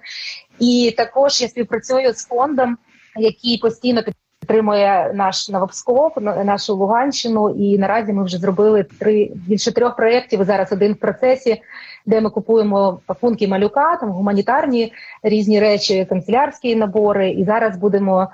[0.59, 2.79] І також я співпрацюю з фондом,
[3.17, 4.03] який постійно
[4.41, 6.13] підтримує наш Новопсков,
[6.45, 7.51] нашу Луганщину.
[7.51, 10.45] І наразі ми вже зробили три більше трьох проєктів.
[10.45, 11.63] Зараз один в процесі
[12.07, 17.31] де ми купуємо пакунки малюка, там гуманітарні різні речі, канцелярські набори.
[17.31, 18.29] І зараз будемо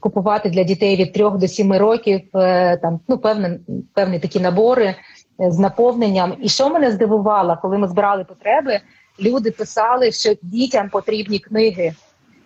[0.00, 3.48] купувати для дітей від 3 до 7 років е, там ну певні,
[3.94, 4.94] певні такі набори
[5.40, 6.34] е, з наповненням.
[6.42, 8.80] І що мене здивувало, коли ми збирали потреби,
[9.20, 11.94] люди писали, що дітям потрібні книги,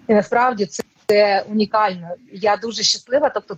[0.09, 0.83] і насправді це.
[1.11, 2.09] Це унікально.
[2.33, 3.31] Я дуже щаслива.
[3.31, 3.57] Тобто,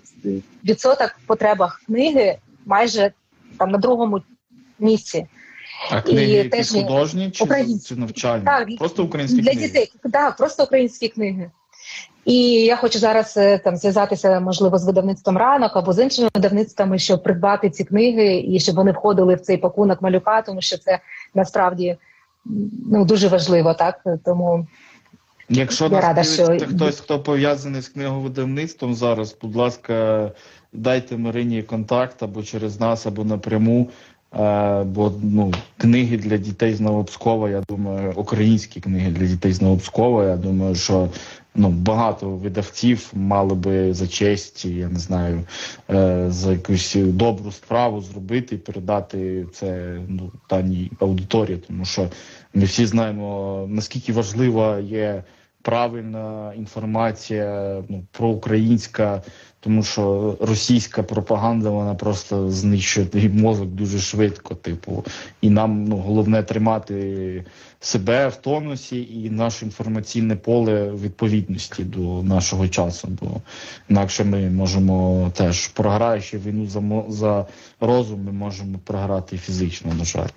[0.65, 3.13] відсоток в потребах книги майже
[3.59, 4.21] там на другому
[4.79, 5.27] місці.
[5.91, 7.47] А книги і теж художні чи,
[7.89, 8.45] чи навчальні?
[8.45, 9.67] Так, Просто українські для книги?
[9.67, 9.93] дітей.
[10.13, 11.51] Так, просто українські книги.
[12.25, 16.99] І я хочу зараз е, там зв'язатися, можливо, з видавництвом ранок або з іншими видавництвами,
[16.99, 20.99] щоб придбати ці книги і щоб вони входили в цей пакунок малюка, тому що це
[21.35, 21.97] насправді
[22.91, 24.67] ну дуже важливо, так тому.
[25.49, 26.47] Якщо нас рада, що...
[26.47, 30.31] хтось, хто пов'язаний з книговидавництвом зараз, будь ласка,
[30.73, 33.91] дайте Марині контакт або через нас, або напряму.
[34.35, 39.63] Е, бо ну, книги для дітей з Новопскова, я думаю, українські книги для дітей з
[39.63, 41.09] Новопскова, я думаю, що
[41.55, 45.45] ну, багато видавців мали би за честь, я не знаю,
[45.91, 52.09] е, за якусь добру справу зробити і передати це ну, даній аудиторії, тому що
[52.55, 55.25] ми всі знаємо, наскільки важлива є
[55.63, 59.23] правильна інформація ну, проукраїнська,
[59.61, 64.55] тому що російська пропаганда вона просто знищує твій мозок дуже швидко.
[64.55, 65.05] Типу,
[65.41, 67.45] і нам ну головне тримати
[67.81, 73.09] себе в тонусі і наше інформаційне поле відповідності до нашого часу.
[73.21, 73.41] Бо
[73.89, 77.47] інакше ми можемо теж програючи війну за за
[77.81, 80.29] розум, ми можемо програти фізично, на жаль.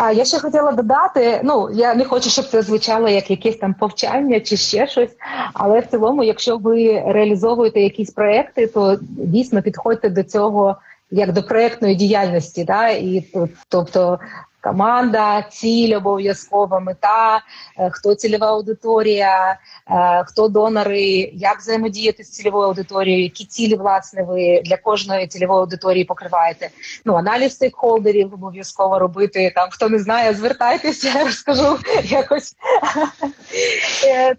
[0.00, 3.74] А я ще хотіла додати: ну я не хочу, щоб це звучало як якесь там
[3.74, 5.16] повчання чи ще щось.
[5.54, 10.76] Але в цілому, якщо ви реалізовуєте якісь проекти, то дійсно підходьте до цього
[11.10, 13.24] як до проектної діяльності, да і
[13.68, 14.18] тобто
[14.68, 17.40] команда, ціль обов'язкова мета,
[17.78, 19.58] е, хто цільова аудиторія,
[19.90, 25.60] е, хто донори, як взаємодіяти з цільовою аудиторією, які цілі власне ви для кожної цільової
[25.60, 26.70] аудиторії покриваєте.
[27.04, 29.52] Ну аналіз стейкхолдерів обов'язково робити.
[29.54, 32.54] Там хто не знає, звертайтеся, я розкажу якось.
[34.06, 34.36] Е,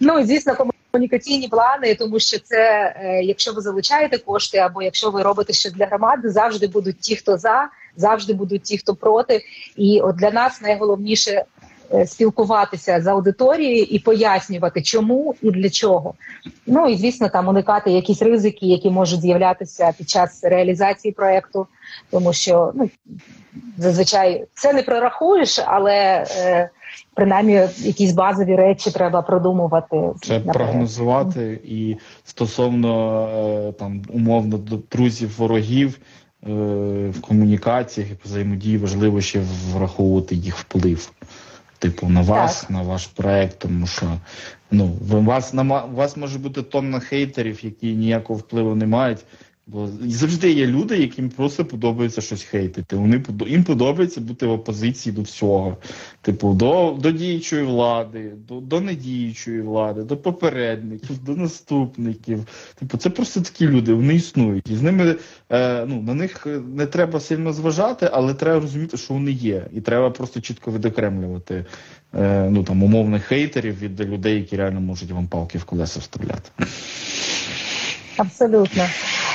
[0.00, 0.54] ну звісно,
[0.92, 5.70] комунікаційні плани, тому що це е, якщо ви залучаєте кошти, або якщо ви робите що
[5.70, 9.44] для громади, завжди будуть ті, хто за, завжди будуть ті, хто проти.
[9.76, 11.44] І от для нас найголовніше.
[11.94, 16.14] Е, спілкуватися з аудиторією і пояснювати, чому і для чого.
[16.66, 21.66] Ну і звісно, там уникати якісь ризики, які можуть з'являтися під час реалізації проекту,
[22.10, 22.90] тому що ну
[23.78, 26.70] зазвичай це не прорахуєш, але е,
[27.14, 30.10] принаймні якісь базові речі треба продумувати.
[30.22, 30.52] Це наперед.
[30.52, 33.22] прогнозувати і стосовно
[33.68, 34.58] е, там умовно
[34.90, 35.98] друзів ворогів.
[36.46, 36.52] Е,
[37.10, 39.42] в комунікаціях і взаємодії важливо ще
[39.72, 41.10] враховувати їх вплив,
[41.82, 42.70] типу, на вас, так.
[42.70, 44.18] на ваш проект, тому що
[44.70, 49.18] ну, у вас на у вас може бути тонна хейтерів, які ніякого впливу не мають.
[49.66, 52.96] Бо завжди є люди, яким просто подобається щось хейтити.
[52.96, 55.76] Вони їм подобається бути в опозиції до всього.
[56.22, 62.46] Типу, до до діючої влади, до до недіючої влади, до попередників, до наступників.
[62.78, 64.70] Типу, це просто такі люди, вони існують.
[64.70, 65.16] І з ними
[65.50, 69.66] е, ну, на них не треба сильно зважати, але треба розуміти, що вони є.
[69.72, 71.64] І треба просто чітко відокремлювати
[72.14, 76.50] е, ну там умовних хейтерів від людей, які реально можуть вам палки в колеса вставляти.
[78.22, 78.82] Абсолютно.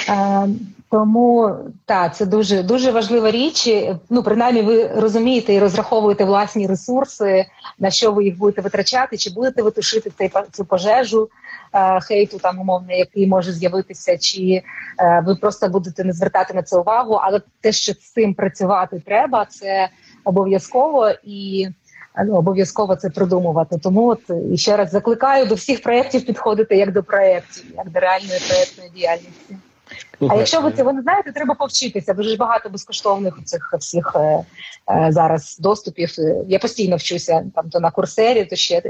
[0.10, 0.48] Е,
[0.92, 3.70] тому так, це дуже дуже важлива річ.
[4.10, 7.46] Ну, принаймні, ви розумієте і розраховуєте власні ресурси,
[7.80, 11.30] на що ви їх будете витрачати, чи будете ви тушити цей цю пожежу
[11.74, 14.64] е, хейту, там умовно, який може з'явитися, чи
[15.00, 17.14] е, ви просто будете не звертати на це увагу.
[17.14, 19.90] Але те, що з цим працювати треба, це
[20.24, 21.68] обов'язково і
[22.26, 23.78] ну, обов'язково це продумувати.
[23.84, 24.22] Тому от
[24.54, 28.90] і ще раз закликаю до всіх проєктів підходити як до проєктів, як до реальної проєктної
[28.96, 29.58] діяльності.
[30.30, 32.14] А якщо ви цього не знаєте, треба повчитися.
[32.14, 34.20] Дуже багато безкоштовних у цих всіх е,
[34.90, 36.10] е, зараз доступів.
[36.48, 38.82] Я постійно вчуся там то на курсері, то ще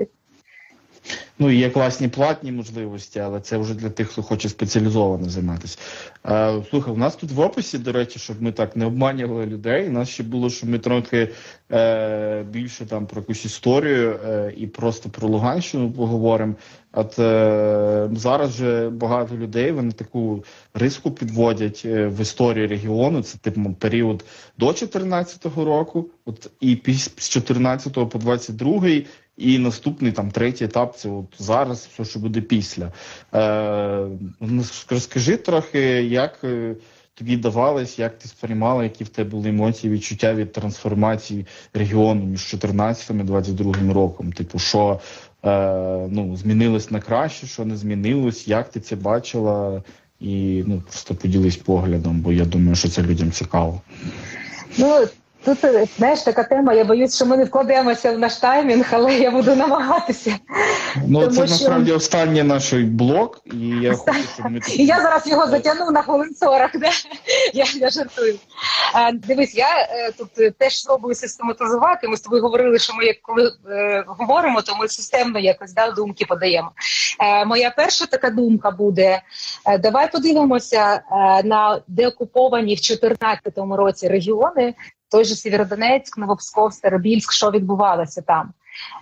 [1.40, 5.78] Ну є класні платні можливості, але це вже для тих, хто хоче спеціалізовано займатися.
[6.26, 9.88] Е, Слухай, у нас тут в описі, до речі, щоб ми так не обманювали людей.
[9.88, 11.30] У нас ще було, що ми трохи
[11.72, 16.56] е, більше там про якусь історію е, і просто про Луганщину поговоримо.
[16.94, 20.44] От е, зараз вже багато людей вони таку
[20.74, 23.24] риску підводять е, в історії регіону.
[23.24, 24.26] Це типу період
[24.58, 28.90] до 2014 року, от і з 14 по 22
[29.38, 32.92] і наступний там третій етап це от зараз, все, що буде після.
[33.34, 34.08] Е,
[34.40, 36.76] ну, Розкажи трохи, як е,
[37.14, 42.46] тобі давалось, як ти сприймала, які в тебе були емоції, відчуття від трансформації регіону між
[42.48, 44.34] 14 і 22 роком.
[44.34, 45.00] Типу, що
[45.46, 49.84] е, ну, змінилось на краще, що не змінилось, як ти це бачила?
[50.20, 53.82] І ну просто поділись поглядом, бо я думаю, що це людям цікаво.
[54.78, 55.08] Ну
[55.46, 56.74] Тут е, знаєш така тема.
[56.74, 60.36] Я боюсь, що ми не вкладемося в наш таймінг, але я буду намагатися.
[61.08, 61.42] Ну Тому це що...
[61.42, 66.02] насправді останній наш блок, і я хочу, щоб ми І я зараз його затягну на
[66.02, 66.90] хвилин 40, де
[67.54, 68.36] я я жартую.
[68.94, 72.08] А, Дивись, я е, тут теж спробую систематизувати.
[72.08, 75.92] Ми з тобою говорили, що ми як коли е, говоримо, то ми системно якось да,
[75.92, 76.72] думки подаємо.
[77.20, 79.22] Е, Моя перша така думка буде:
[79.66, 84.74] е, давай подивимося е, на деокуповані в 2014 році регіони
[85.12, 88.54] той же Сєвєродонецьк, Новопсков, Старобільськ, що відбувалося там.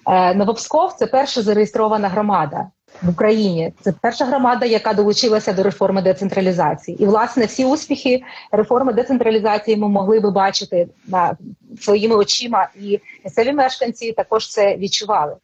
[0.07, 2.67] Е, Новопсков це перша зареєстрована громада
[3.01, 3.73] в Україні.
[3.81, 7.03] Це перша громада, яка долучилася до реформи децентралізації.
[7.03, 11.37] І власне всі успіхи реформи децентралізації ми могли би бачити на
[11.81, 15.35] своїми очима, і місцеві мешканці також це відчували.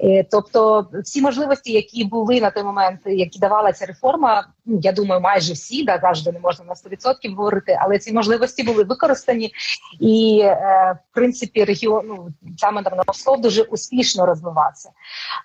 [0.00, 4.92] Е, тобто, всі можливості, які були на той момент, які давала ця реформа, ну я
[4.92, 9.52] думаю, майже всі да завжди не можна на 100% говорити, але ці можливості були використані,
[10.00, 14.90] і е, в принципі регіон ну, саме на Новосков дуже успішно розвивався.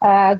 [0.05, 0.39] Е,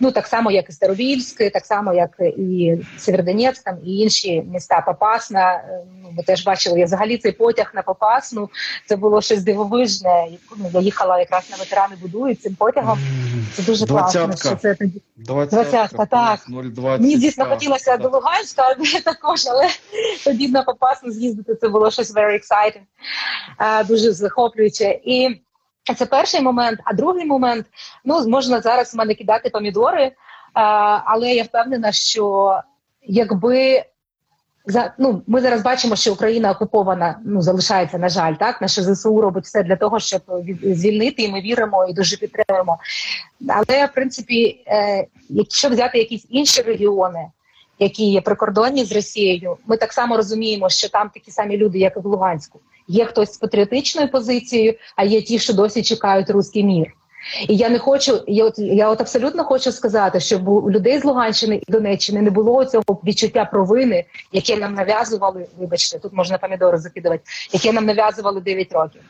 [0.00, 4.80] Ну так само, як і Старовільськ, так само, як і Сєвєродонецьк, там і інші міста
[4.80, 5.54] Попасна.
[5.54, 8.50] Е, ну ми теж бачили я взагалі цей потяг на Попасну.
[8.86, 10.26] Це було щось дивовижне.
[10.56, 12.98] Ну, я їхала якраз на ветерани будують цим потягом.
[13.54, 14.36] Це дуже класно.
[14.36, 16.06] що це тоді двадцятка.
[16.06, 19.68] Так 020, мені дійсно хотілося до Луганська також, але
[20.24, 21.54] тоді на Попасну з'їздити.
[21.54, 25.40] Це було щось very exciting, дуже захоплююче і.
[25.94, 26.80] Це перший момент.
[26.84, 27.66] А другий момент
[28.04, 30.12] ну можна зараз в мене кидати помідори,
[31.04, 32.54] але я впевнена, що
[33.02, 33.84] якби
[34.66, 39.20] за ну ми зараз бачимо, що Україна окупована, ну залишається на жаль, так наше зсу
[39.20, 40.22] робить все для того, щоб
[40.62, 42.78] звільнити, і ми віримо і дуже підтримуємо.
[43.48, 47.26] Але в принципі, е, якщо взяти якісь інші регіони,
[47.78, 51.96] які є прикордонні з Росією, ми так само розуміємо, що там такі самі люди, як
[51.96, 52.60] і в Луганську.
[52.88, 56.86] Є хтось з патріотичною позицією, а є ті, що досі чекають руський мір.
[57.48, 61.04] І я не хочу, я от я от абсолютно хочу сказати, щоб у людей з
[61.04, 65.46] Луганщини і Донеччини не було цього відчуття провини, яке нам нав'язували.
[65.58, 67.22] Вибачте, тут можна помідори закидувати,
[67.52, 69.00] яке нам нав'язували 9 років.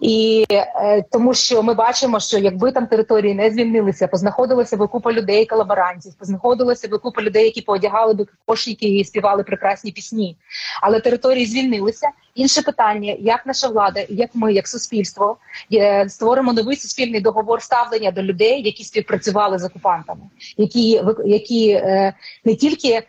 [0.00, 5.12] І е, тому, що ми бачимо, що якби там території не звільнилися, познаходилося би купа
[5.12, 10.36] людей, колаборантів, познаходилося би купа людей, які поодягали би кошики і співали прекрасні пісні.
[10.82, 12.08] Але території звільнилися.
[12.34, 15.36] Інше питання: як наша влада, як ми, як суспільство,
[15.72, 20.20] е, створимо новий суспільний договор ставлення до людей, які співпрацювали з окупантами,
[20.56, 22.14] які які е,
[22.44, 23.02] не тільки.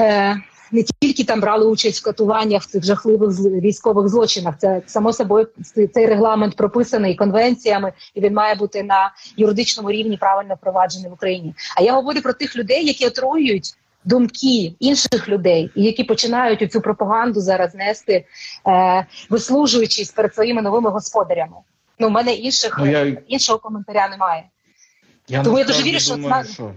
[0.00, 0.36] Е,
[0.72, 4.54] не тільки там брали участь в катуваннях в цих жахливих військових злочинах.
[4.58, 5.48] Це само собою
[5.94, 11.54] цей регламент прописаний конвенціями, і він має бути на юридичному рівні правильно впроваджений в Україні.
[11.76, 13.74] А я говорю про тих людей, які отруюють.
[14.04, 18.24] Думки інших людей, які починають цю пропаганду зараз нести,
[18.66, 21.56] е, вислужуючись перед своїми новими господарями.
[21.98, 23.16] Ну, у мене інших ну, я...
[23.28, 24.44] іншого коментаря немає.
[25.28, 26.74] Я Тому я дуже вірю, що, думаю, що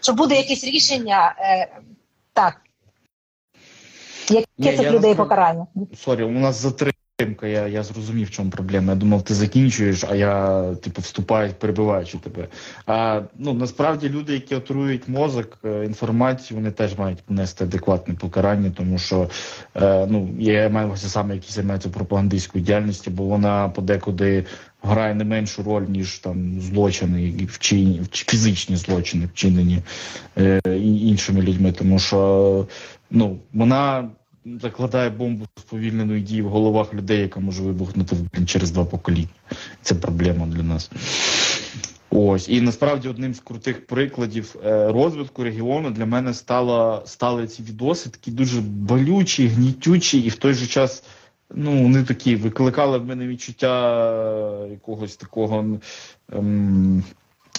[0.00, 1.34] що буде якесь рішення.
[1.38, 1.68] Е,
[2.32, 2.60] Так,
[4.30, 5.66] Яке цих людей покарання?
[5.96, 7.46] Sorry, у нас затримка.
[7.46, 8.92] Я я зрозумів, в чому проблема.
[8.92, 12.48] Я думав, ти закінчуєш, а я типу вступаю, перебиваючи тебе.
[12.86, 18.72] А ну насправді люди, які отруюють мозок, е, інформацію, вони теж мають понести адекватне покарання,
[18.76, 19.30] тому що
[19.74, 24.44] е, ну я маю саме, які займаються пропагандистською діяльністю, бо вона подекуди.
[24.82, 29.82] Грає не меншу роль, ніж там злочини і вчинені, фізичні злочини, вчинені
[30.38, 32.66] е, іншими людьми, тому що
[33.10, 34.08] ну вона
[34.44, 38.16] закладає бомбу сповільненої дії в головах людей, яка може вибухнути
[38.46, 39.28] через два покоління.
[39.82, 40.90] Це проблема для нас.
[42.10, 47.62] Ось і насправді одним з крутих прикладів е, розвитку регіону для мене стало стали ці
[47.62, 51.02] відоси, такі дуже болючі, гнітючі, і в той же час
[51.54, 55.78] ну вони такі викликали в мене відчуття якогось такого.
[56.32, 57.04] Ем,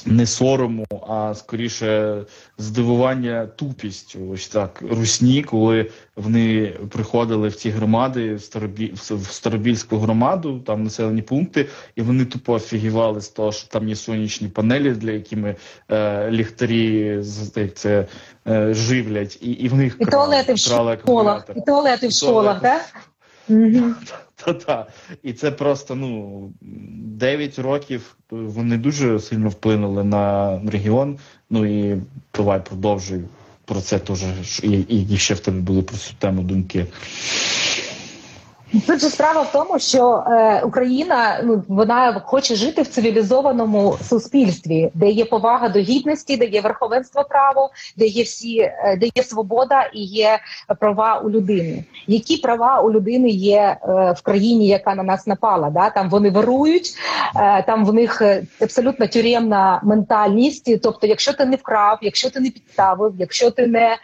[0.06, 2.18] не сорому, а скоріше
[2.58, 4.20] здивування тупістю.
[4.34, 8.93] Ось так русні, коли вони приходили в ці громади, в Старобі...
[8.95, 13.95] в Старобільську громаду, там населені пункти, і вони тупо офігівали з того, що там є
[13.95, 15.56] сонячні панелі, для якими
[15.91, 17.20] е, ліхтарі
[17.76, 18.08] це
[18.47, 20.99] е, живлять, і і в них і туалети в школах,
[21.56, 22.82] і туалети в школах, так?
[24.36, 24.88] Та-та.
[25.24, 31.20] І це просто ну 9 років вони дуже сильно вплинули на регіон.
[31.49, 32.02] Ну і
[32.38, 33.22] давай продовжуй
[33.66, 34.24] про це теж,
[34.64, 36.86] і ще в тебе були про цю тему думки.
[38.72, 44.92] Тут же справа в тому, що е, Україна ну вона хоче жити в цивілізованому суспільстві,
[44.94, 49.24] де є повага до гідності, де є верховенство право, де є всі, е, де є
[49.24, 50.40] свобода і є
[50.80, 51.84] права у людини.
[52.08, 53.78] Які права у людини є е,
[54.18, 55.70] в країні, яка на нас напала?
[55.70, 55.90] Да?
[55.90, 56.96] Там вони вирують,
[57.36, 60.82] е, там в них е, абсолютно тюремна ментальність.
[60.82, 63.98] Тобто, якщо ти не вкрав, якщо ти не підставив, якщо ти не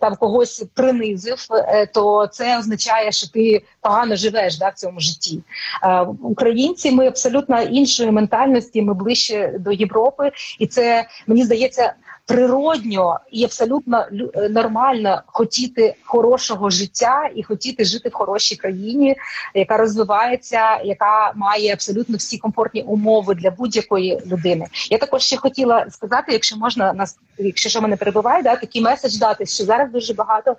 [0.00, 5.42] там когось принизив, е, то це означає, що ти погано живеш да, в цьому житті.
[5.82, 11.94] Е, Українці ми абсолютно іншої ментальності, ми ближче до Європи, і це мені здається
[12.26, 19.16] природньо і абсолютно е, нормально хотіти хорошого життя і хотіти жити в хорошій країні,
[19.54, 24.66] яка розвивається, яка має абсолютно всі комфортні умови для будь-якої людини.
[24.90, 29.16] Я також ще хотіла сказати, якщо можна нас, якщо що мене перебуває, да такий меседж
[29.16, 30.56] дати, що зараз дуже багато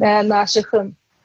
[0.00, 0.74] е, наших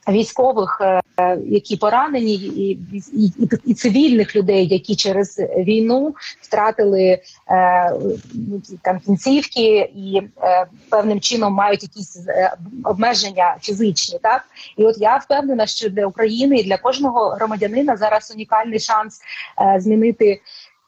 [0.08, 2.80] військових, е, які поранені, і
[3.14, 3.32] і,
[3.66, 7.20] і, цивільних людей, які через війну втратили е,
[8.82, 12.20] там кінцівки і е, певним чином мають якісь
[12.84, 14.20] обмеження фізичні.
[14.22, 14.46] Так
[14.78, 19.22] і от я впевнена, що для України і для кожного громадянина зараз унікальний шанс
[19.78, 20.42] змінити.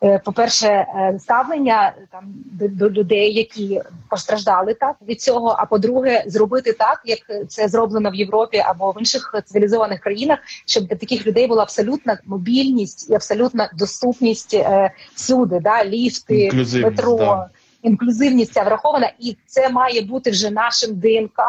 [0.06, 5.56] Е, по-перше, е, ставлення там до, до людей, які постраждали так від цього.
[5.60, 10.88] А по-друге, зробити так, як це зроблено в Європі або в інших цивілізованих країнах, щоб
[10.88, 16.52] для таких людей була абсолютна мобільність і абсолютна доступність е, всюди, да ліфти,
[16.84, 17.50] метро, да.
[17.82, 21.40] інклюзивність ця врахована, і це має бути вже нашим ДНК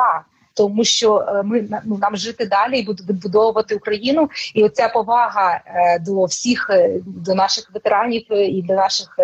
[0.57, 5.99] тому що е, ми ну, нам жити далі і відбудовувати Україну, і оця повага е,
[5.99, 9.19] до всіх е, до наших ветеранів і до наших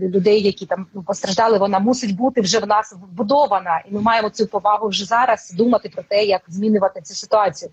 [0.00, 4.30] людей, які там ну, постраждали, вона мусить бути вже в нас вбудована, і ми маємо
[4.30, 7.70] цю повагу вже зараз думати про те, як змінювати цю ситуацію.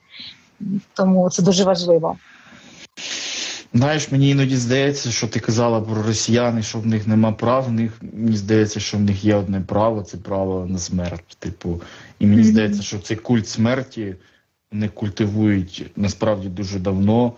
[0.93, 2.17] Тому це дуже важливо.
[3.73, 7.65] Знаєш, мені іноді здається, що ти казала про росіян, що в них нема прав.
[7.65, 11.37] В них мені здається, що в них є одне право це право на смерть.
[11.39, 11.81] Типу,
[12.19, 14.15] і мені здається, що цей культ смерті
[14.71, 17.33] вони культивують насправді дуже давно.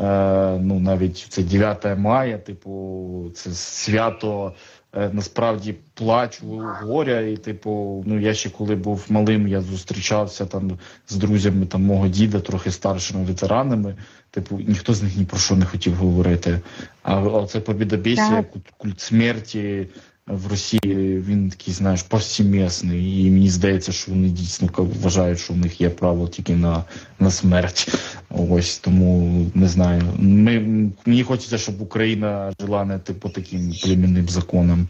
[0.00, 4.54] Е, ну навіть це 9 мая, типу, це свято
[4.92, 7.20] е, насправді плачу горя.
[7.20, 10.78] І, типу, ну я ще коли був малим, я зустрічався там
[11.08, 13.96] з друзями там мого діда, трохи старшими ветеранами.
[14.30, 16.60] Типу, ніхто з них ні про що не хотів говорити.
[17.02, 18.44] А оце побідобєсія,
[18.78, 19.86] культ смерті
[20.26, 25.56] в Росії він такий, знаєш, повсімісний, і мені здається, що вони дійсно вважають, що в
[25.56, 26.84] них є право тільки на
[27.18, 27.94] на смерть.
[28.30, 30.02] Ось тому не знаю.
[30.18, 30.60] Ми
[31.06, 34.88] мені хочеться, щоб Україна жила не типу таким племінним законом.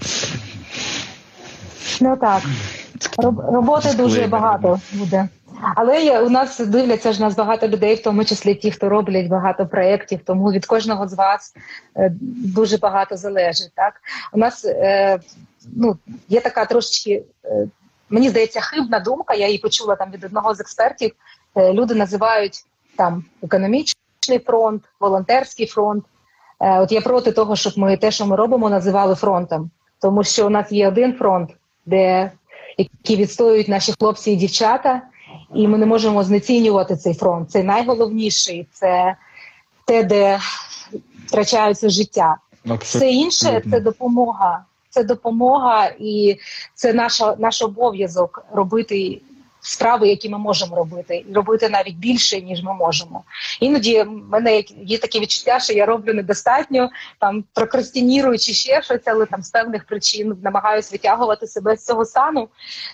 [2.00, 2.42] Ну так
[3.52, 5.28] роботи дуже багато буде.
[5.60, 9.66] Але у нас дивляться ж нас багато людей, в тому числі ті, хто роблять багато
[9.66, 11.54] проєктів, тому від кожного з вас
[11.96, 12.12] е,
[12.54, 13.72] дуже багато залежить.
[13.74, 13.94] Так
[14.32, 15.18] у нас е,
[15.76, 15.98] ну
[16.28, 17.68] є така трошечки, е,
[18.10, 19.34] мені здається, хибна думка.
[19.34, 21.12] Я її почула там від одного з експертів.
[21.56, 22.64] Люди називають
[22.96, 26.04] там економічний фронт, волонтерський фронт.
[26.58, 30.50] От я проти того, щоб ми те, що ми робимо, називали фронтом, тому що у
[30.50, 31.50] нас є один фронт,
[31.86, 32.32] де
[32.78, 35.02] які відстоюють наші хлопці і дівчата
[35.54, 37.50] і ми не можемо знецінювати цей фронт.
[37.50, 39.16] Це найголовніший, це
[39.84, 40.38] те, де
[41.26, 42.36] втрачаються життя.
[42.80, 44.64] Все інше це допомога.
[44.90, 46.36] Це допомога, і
[46.74, 49.20] це наша наш обов'язок робити
[49.66, 53.24] справи, які ми можемо робити, і робити навіть більше ніж ми можемо.
[53.60, 59.26] Іноді в мене є таке відчуття, що я роблю недостатньо, там прокрастиніруючи ще щось, але
[59.26, 62.48] там з певних причин намагаюся витягувати себе з цього стану.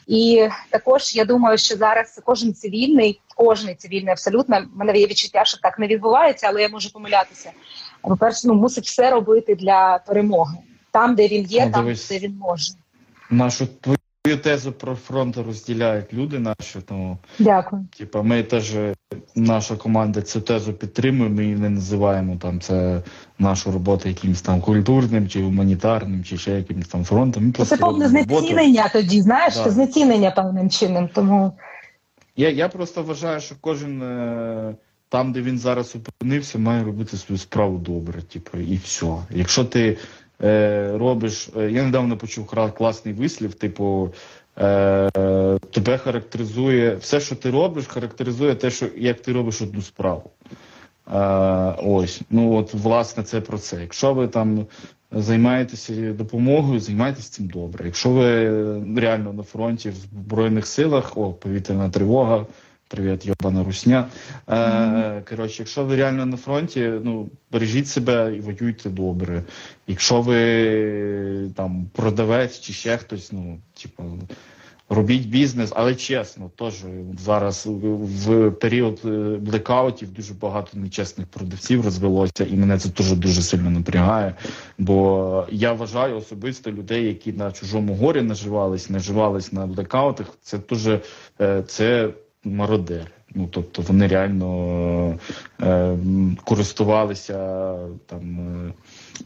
[0.06, 5.44] І також я думаю, що зараз кожен цивільний, кожний цивільний абсолютно в мене є відчуття,
[5.44, 7.50] що так не відбувається, але я можу помилятися.
[8.02, 10.56] По перше, ну мусить все робити для перемоги
[10.92, 12.72] там, де він є, ну, там де він може.
[13.30, 17.86] Нашу Твою тезу про фронт розділяють люди наші, тому дякую.
[17.98, 18.74] Типа, ми теж
[19.34, 21.30] наша команда цю тезу підтримує.
[21.30, 23.02] Ми її не називаємо там це
[23.38, 27.46] нашу роботу якимось там культурним чи гуманітарним, чи ще якимось там фронтом.
[27.58, 29.64] Ми це повне знецінення тоді, знаєш, да.
[29.64, 31.08] це знецінення певним чином.
[31.14, 31.52] Тому
[32.36, 34.74] я я просто вважаю, що кожен е,
[35.08, 38.22] там, де він зараз опинився, має робити свою справу добре.
[38.22, 39.06] Типу, і все.
[39.30, 39.98] Якщо ти
[40.98, 41.50] робиш.
[41.56, 44.12] Е, я недавно почув класний вислів, типу.
[44.58, 45.10] Е,
[45.70, 50.30] тебе характеризує все, що ти робиш, характеризує те, що як ти робиш одну справу.
[51.12, 51.18] Е,
[51.84, 53.80] ось, ну от власне це про це.
[53.80, 54.66] Якщо ви там
[55.12, 57.84] займаєтеся допомогою, займайтеся цим добре.
[57.84, 58.50] Якщо ви
[59.00, 62.46] реально на фронті в Збройних силах, о, повітряна тривога,
[62.92, 64.08] Привіт, йобана русня.
[64.48, 69.42] Е, Коротше, якщо ви реально на фронті, ну бережіть себе і воюйте добре.
[69.86, 74.04] Якщо ви там продавець чи ще хтось, ну типу.
[74.88, 76.74] Робіть бізнес, але чесно, теж
[77.18, 79.08] зараз в період е,
[79.40, 84.34] блекаутів дуже багато нечесних продавців розвелося, і мене це теж дуже сильно напрягає.
[84.78, 90.26] Бо я вважаю особисто людей, які на чужому горі наживались, наживались на блекаутах.
[90.42, 91.00] Це дуже
[91.66, 92.10] це
[92.44, 93.06] мародери.
[93.34, 95.18] Ну тобто вони реально
[95.62, 95.96] е,
[96.44, 97.36] користувалися
[98.06, 98.72] там е,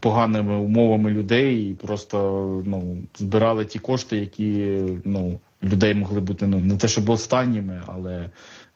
[0.01, 6.59] поганими умовами людей і просто ну збирали ті кошти, які ну людей могли бути ну
[6.61, 8.31] не те, щоб останніми, але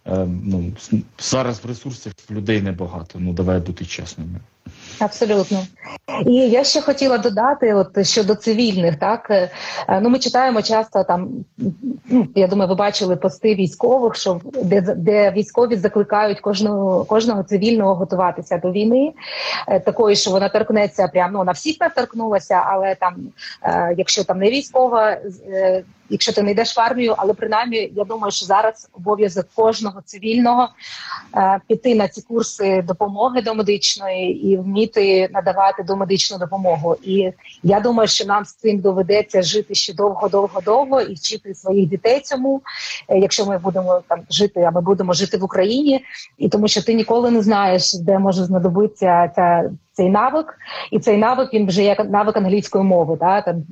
[0.07, 0.73] е, ну
[1.19, 3.19] зараз в ресурсах людей небагато.
[3.19, 4.41] Ну давай бути чесними.
[5.01, 5.67] Абсолютно,
[6.27, 9.51] і я ще хотіла додати, от щодо цивільних, так е,
[10.03, 11.29] ну ми читаємо часто там.
[12.11, 17.95] Ну я думаю, ви бачили пости військових, що де де військові закликають кожного кожного цивільного
[17.95, 19.13] готуватися до війни,
[19.69, 23.17] е, такої, що вона торкнеться прямо ну, на всіх не торкнулася, але там,
[23.63, 25.17] е, якщо там не військова
[26.11, 30.69] якщо ти не йдеш в армію, але принаймні я думаю, що зараз обов'язок кожного цивільного
[31.37, 36.97] е, піти на ці курси допомоги до медичної і вміти надавати домедичну допомогу.
[37.03, 37.33] І
[37.63, 41.89] я думаю, що нам з цим доведеться жити ще довго, довго, довго і вчити своїх
[41.89, 42.63] дітей цьому,
[43.09, 46.05] е, якщо ми будемо там жити, а ми будемо жити в Україні,
[46.39, 49.71] і тому що ти ніколи не знаєш, де може знадобитися ця.
[49.93, 50.59] Цей навик,
[50.91, 53.17] і цей навик він вже як навик англійської мови.
[53.21, 53.43] Да?
[53.43, 53.63] Там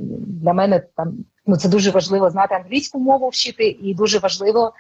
[0.42, 1.12] для мене там
[1.46, 4.72] ну це дуже важливо знати англійську мову вчити, і дуже важливо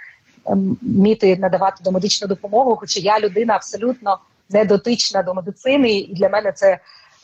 [0.46, 2.76] ем, вміти надавати домедичну допомогу.
[2.76, 4.18] Хоча я людина абсолютно
[4.50, 6.78] не дотична до медицини, і для мене це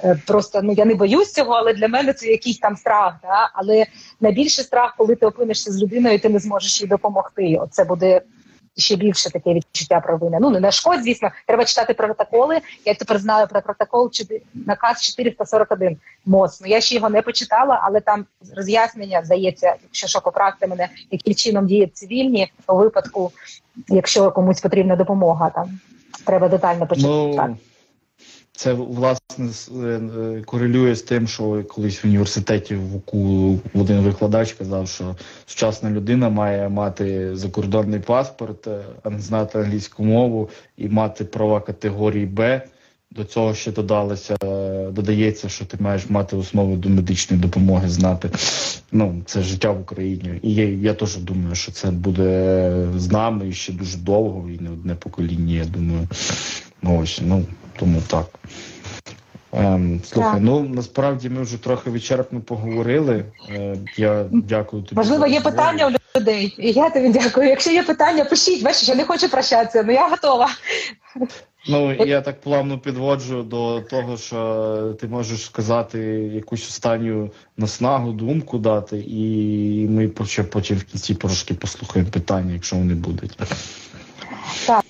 [0.04, 3.14] е, просто ну я не боюсь цього, але для мене це якийсь там страх.
[3.22, 3.50] Да?
[3.54, 3.86] Але
[4.20, 7.58] найбільший страх, коли ти опинишся з людиною, і ти не зможеш їй допомогти.
[7.60, 8.20] Оце буде
[8.76, 10.38] ще більше таке відчуття провини.
[10.40, 12.58] Ну не на шкод, звісно, треба читати протоколи.
[12.84, 14.10] Я тепер знаю про протокол
[14.54, 15.96] наказ 441
[16.26, 16.66] моцно.
[16.66, 21.66] Я ще його не почитала, але там роз'яснення здається, якщо що поправте мене, яким чином
[21.66, 23.32] діють цивільні у випадку,
[23.88, 25.80] якщо комусь потрібна допомога, там
[26.24, 27.48] треба детально почитати.
[27.48, 27.56] Ну...
[28.56, 29.48] Це власне
[29.84, 35.16] е, е, корелює з тим, що колись в університеті в УКУ один викладач казав, що
[35.46, 41.60] сучасна людина має мати закордонний паспорт, е, а не знати англійську мову і мати права
[41.60, 42.62] категорії Б.
[43.10, 44.36] До цього ще додалося,
[44.92, 48.30] додається, що ти маєш мати основи до медичної допомоги знати.
[48.92, 50.38] Ну, це життя в Україні.
[50.42, 54.70] І я, я теж думаю, що це буде з нами ще дуже довго, і не
[54.70, 56.08] одне покоління, я думаю.
[56.82, 57.44] Ну, Ось, ну,
[57.78, 58.26] тому так.
[59.56, 60.40] Ем, слухай, Так.
[60.42, 63.24] ну насправді ми вже трохи вичерпно поговорили.
[63.50, 64.96] Е, я дякую тобі.
[64.96, 66.54] Можливо, є питання у людей.
[66.58, 67.48] І я тобі дякую.
[67.48, 68.64] Якщо є питання, пишіть.
[68.64, 70.48] Бачиш, я не хочу прощатися, але я готова.
[71.68, 75.98] Ну, я так плавно підводжу до того, що ти можеш сказати
[76.34, 82.76] якусь останню наснагу, думку дати, і ми потім, потім в кінці трошки послухаємо питання, якщо
[82.76, 83.38] вони будуть.
[84.66, 84.84] Так,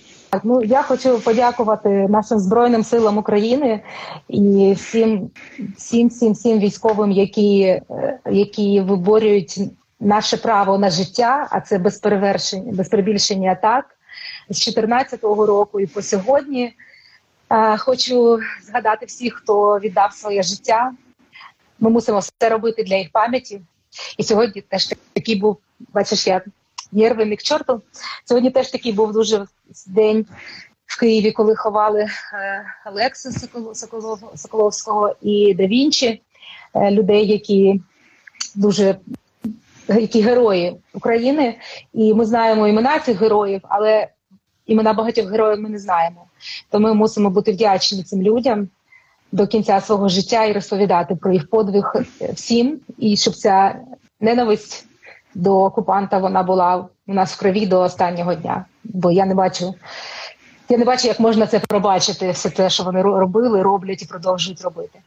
[0.45, 3.83] ну я хочу подякувати нашим збройним силам України
[4.29, 5.31] і всім,
[5.77, 9.61] всім, всім, всім військовим, які, е, які виборюють
[10.01, 13.85] наше право на життя, а це без перевершень, без перебільшення атак
[14.51, 16.75] з 2014 року і по сьогодні.
[17.79, 20.93] Хочу згадати всіх, хто віддав своє життя.
[21.81, 23.61] Ми мусимо все робити для їх пам'яті.
[24.19, 25.59] І сьогодні теж такий був,
[25.93, 26.43] бачиш, я
[26.95, 27.83] нерви к чорту.
[28.25, 29.47] Сьогодні теж такий був дуже
[29.87, 30.27] день
[30.87, 32.09] в Києві, коли ховали е,
[32.87, 33.33] Олекса
[33.75, 36.23] Соколов, Соколовського і Да Вінчі,
[36.75, 37.81] е, людей, які
[38.55, 38.97] дуже
[39.89, 41.59] які герої України.
[41.93, 44.09] І ми знаємо імена цих героїв, але
[44.67, 46.27] імена багатьох героїв ми не знаємо.
[46.71, 48.69] То ми мусимо бути вдячні цим людям
[49.33, 51.95] до кінця свого життя і розповідати про їх подвиг
[52.33, 53.81] всім, і щоб ця
[54.21, 54.87] ненависть
[55.35, 58.65] до окупанта вона була у нас в крові до останнього дня.
[58.85, 59.75] Бо я не бачу,
[60.69, 64.63] я не бачу, як можна це пробачити, все те, що вони робили, роблять і продовжують
[64.63, 64.99] робити.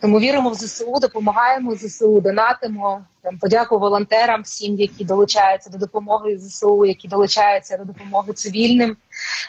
[0.00, 3.00] Тому віримо в ЗСУ, допомагаємо ЗСУ, донатимо.
[3.22, 8.96] Там, подякую волонтерам, всім, які долучаються до допомоги ЗСУ, які долучаються до допомоги цивільним.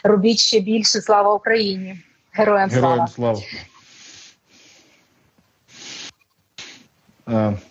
[0.04, 1.00] Робіть ще більше.
[1.00, 1.98] Слава Україні!
[2.32, 2.88] Героям слава!
[2.88, 3.38] Героям слава.
[3.38, 3.73] Е,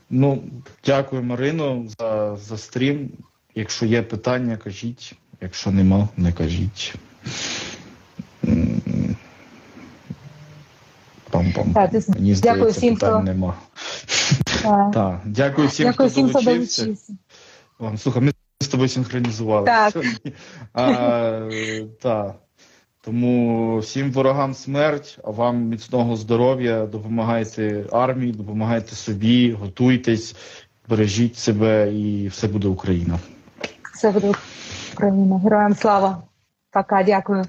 [0.10, 0.44] ну,
[0.86, 3.10] дякую, Марино, за, за стрім.
[3.56, 5.16] Якщо є питання, кажіть.
[5.42, 6.96] Якщо нема, не кажіть.
[11.32, 11.74] Пам-пам.
[11.74, 13.56] Так, ти- Мені дякую всім, питань хто- нема.
[14.66, 16.86] Е, Так, дякую всім, Дякую хто всім, долучився.
[16.86, 17.14] долучився.
[18.04, 19.66] Слухай, ми з тобою синхронізували.
[19.66, 19.94] Так.
[20.74, 20.92] А,
[21.52, 22.36] е, та.
[23.06, 30.36] Тому всім ворогам смерть, а вам міцного здоров'я, допомагайте армії, допомагайте собі, готуйтесь,
[30.90, 33.20] бережіть себе і все буде Україна.
[33.94, 34.32] Все буде
[34.94, 35.40] Україна.
[35.44, 36.24] Героям слава.
[36.72, 37.46] Пока, дякую.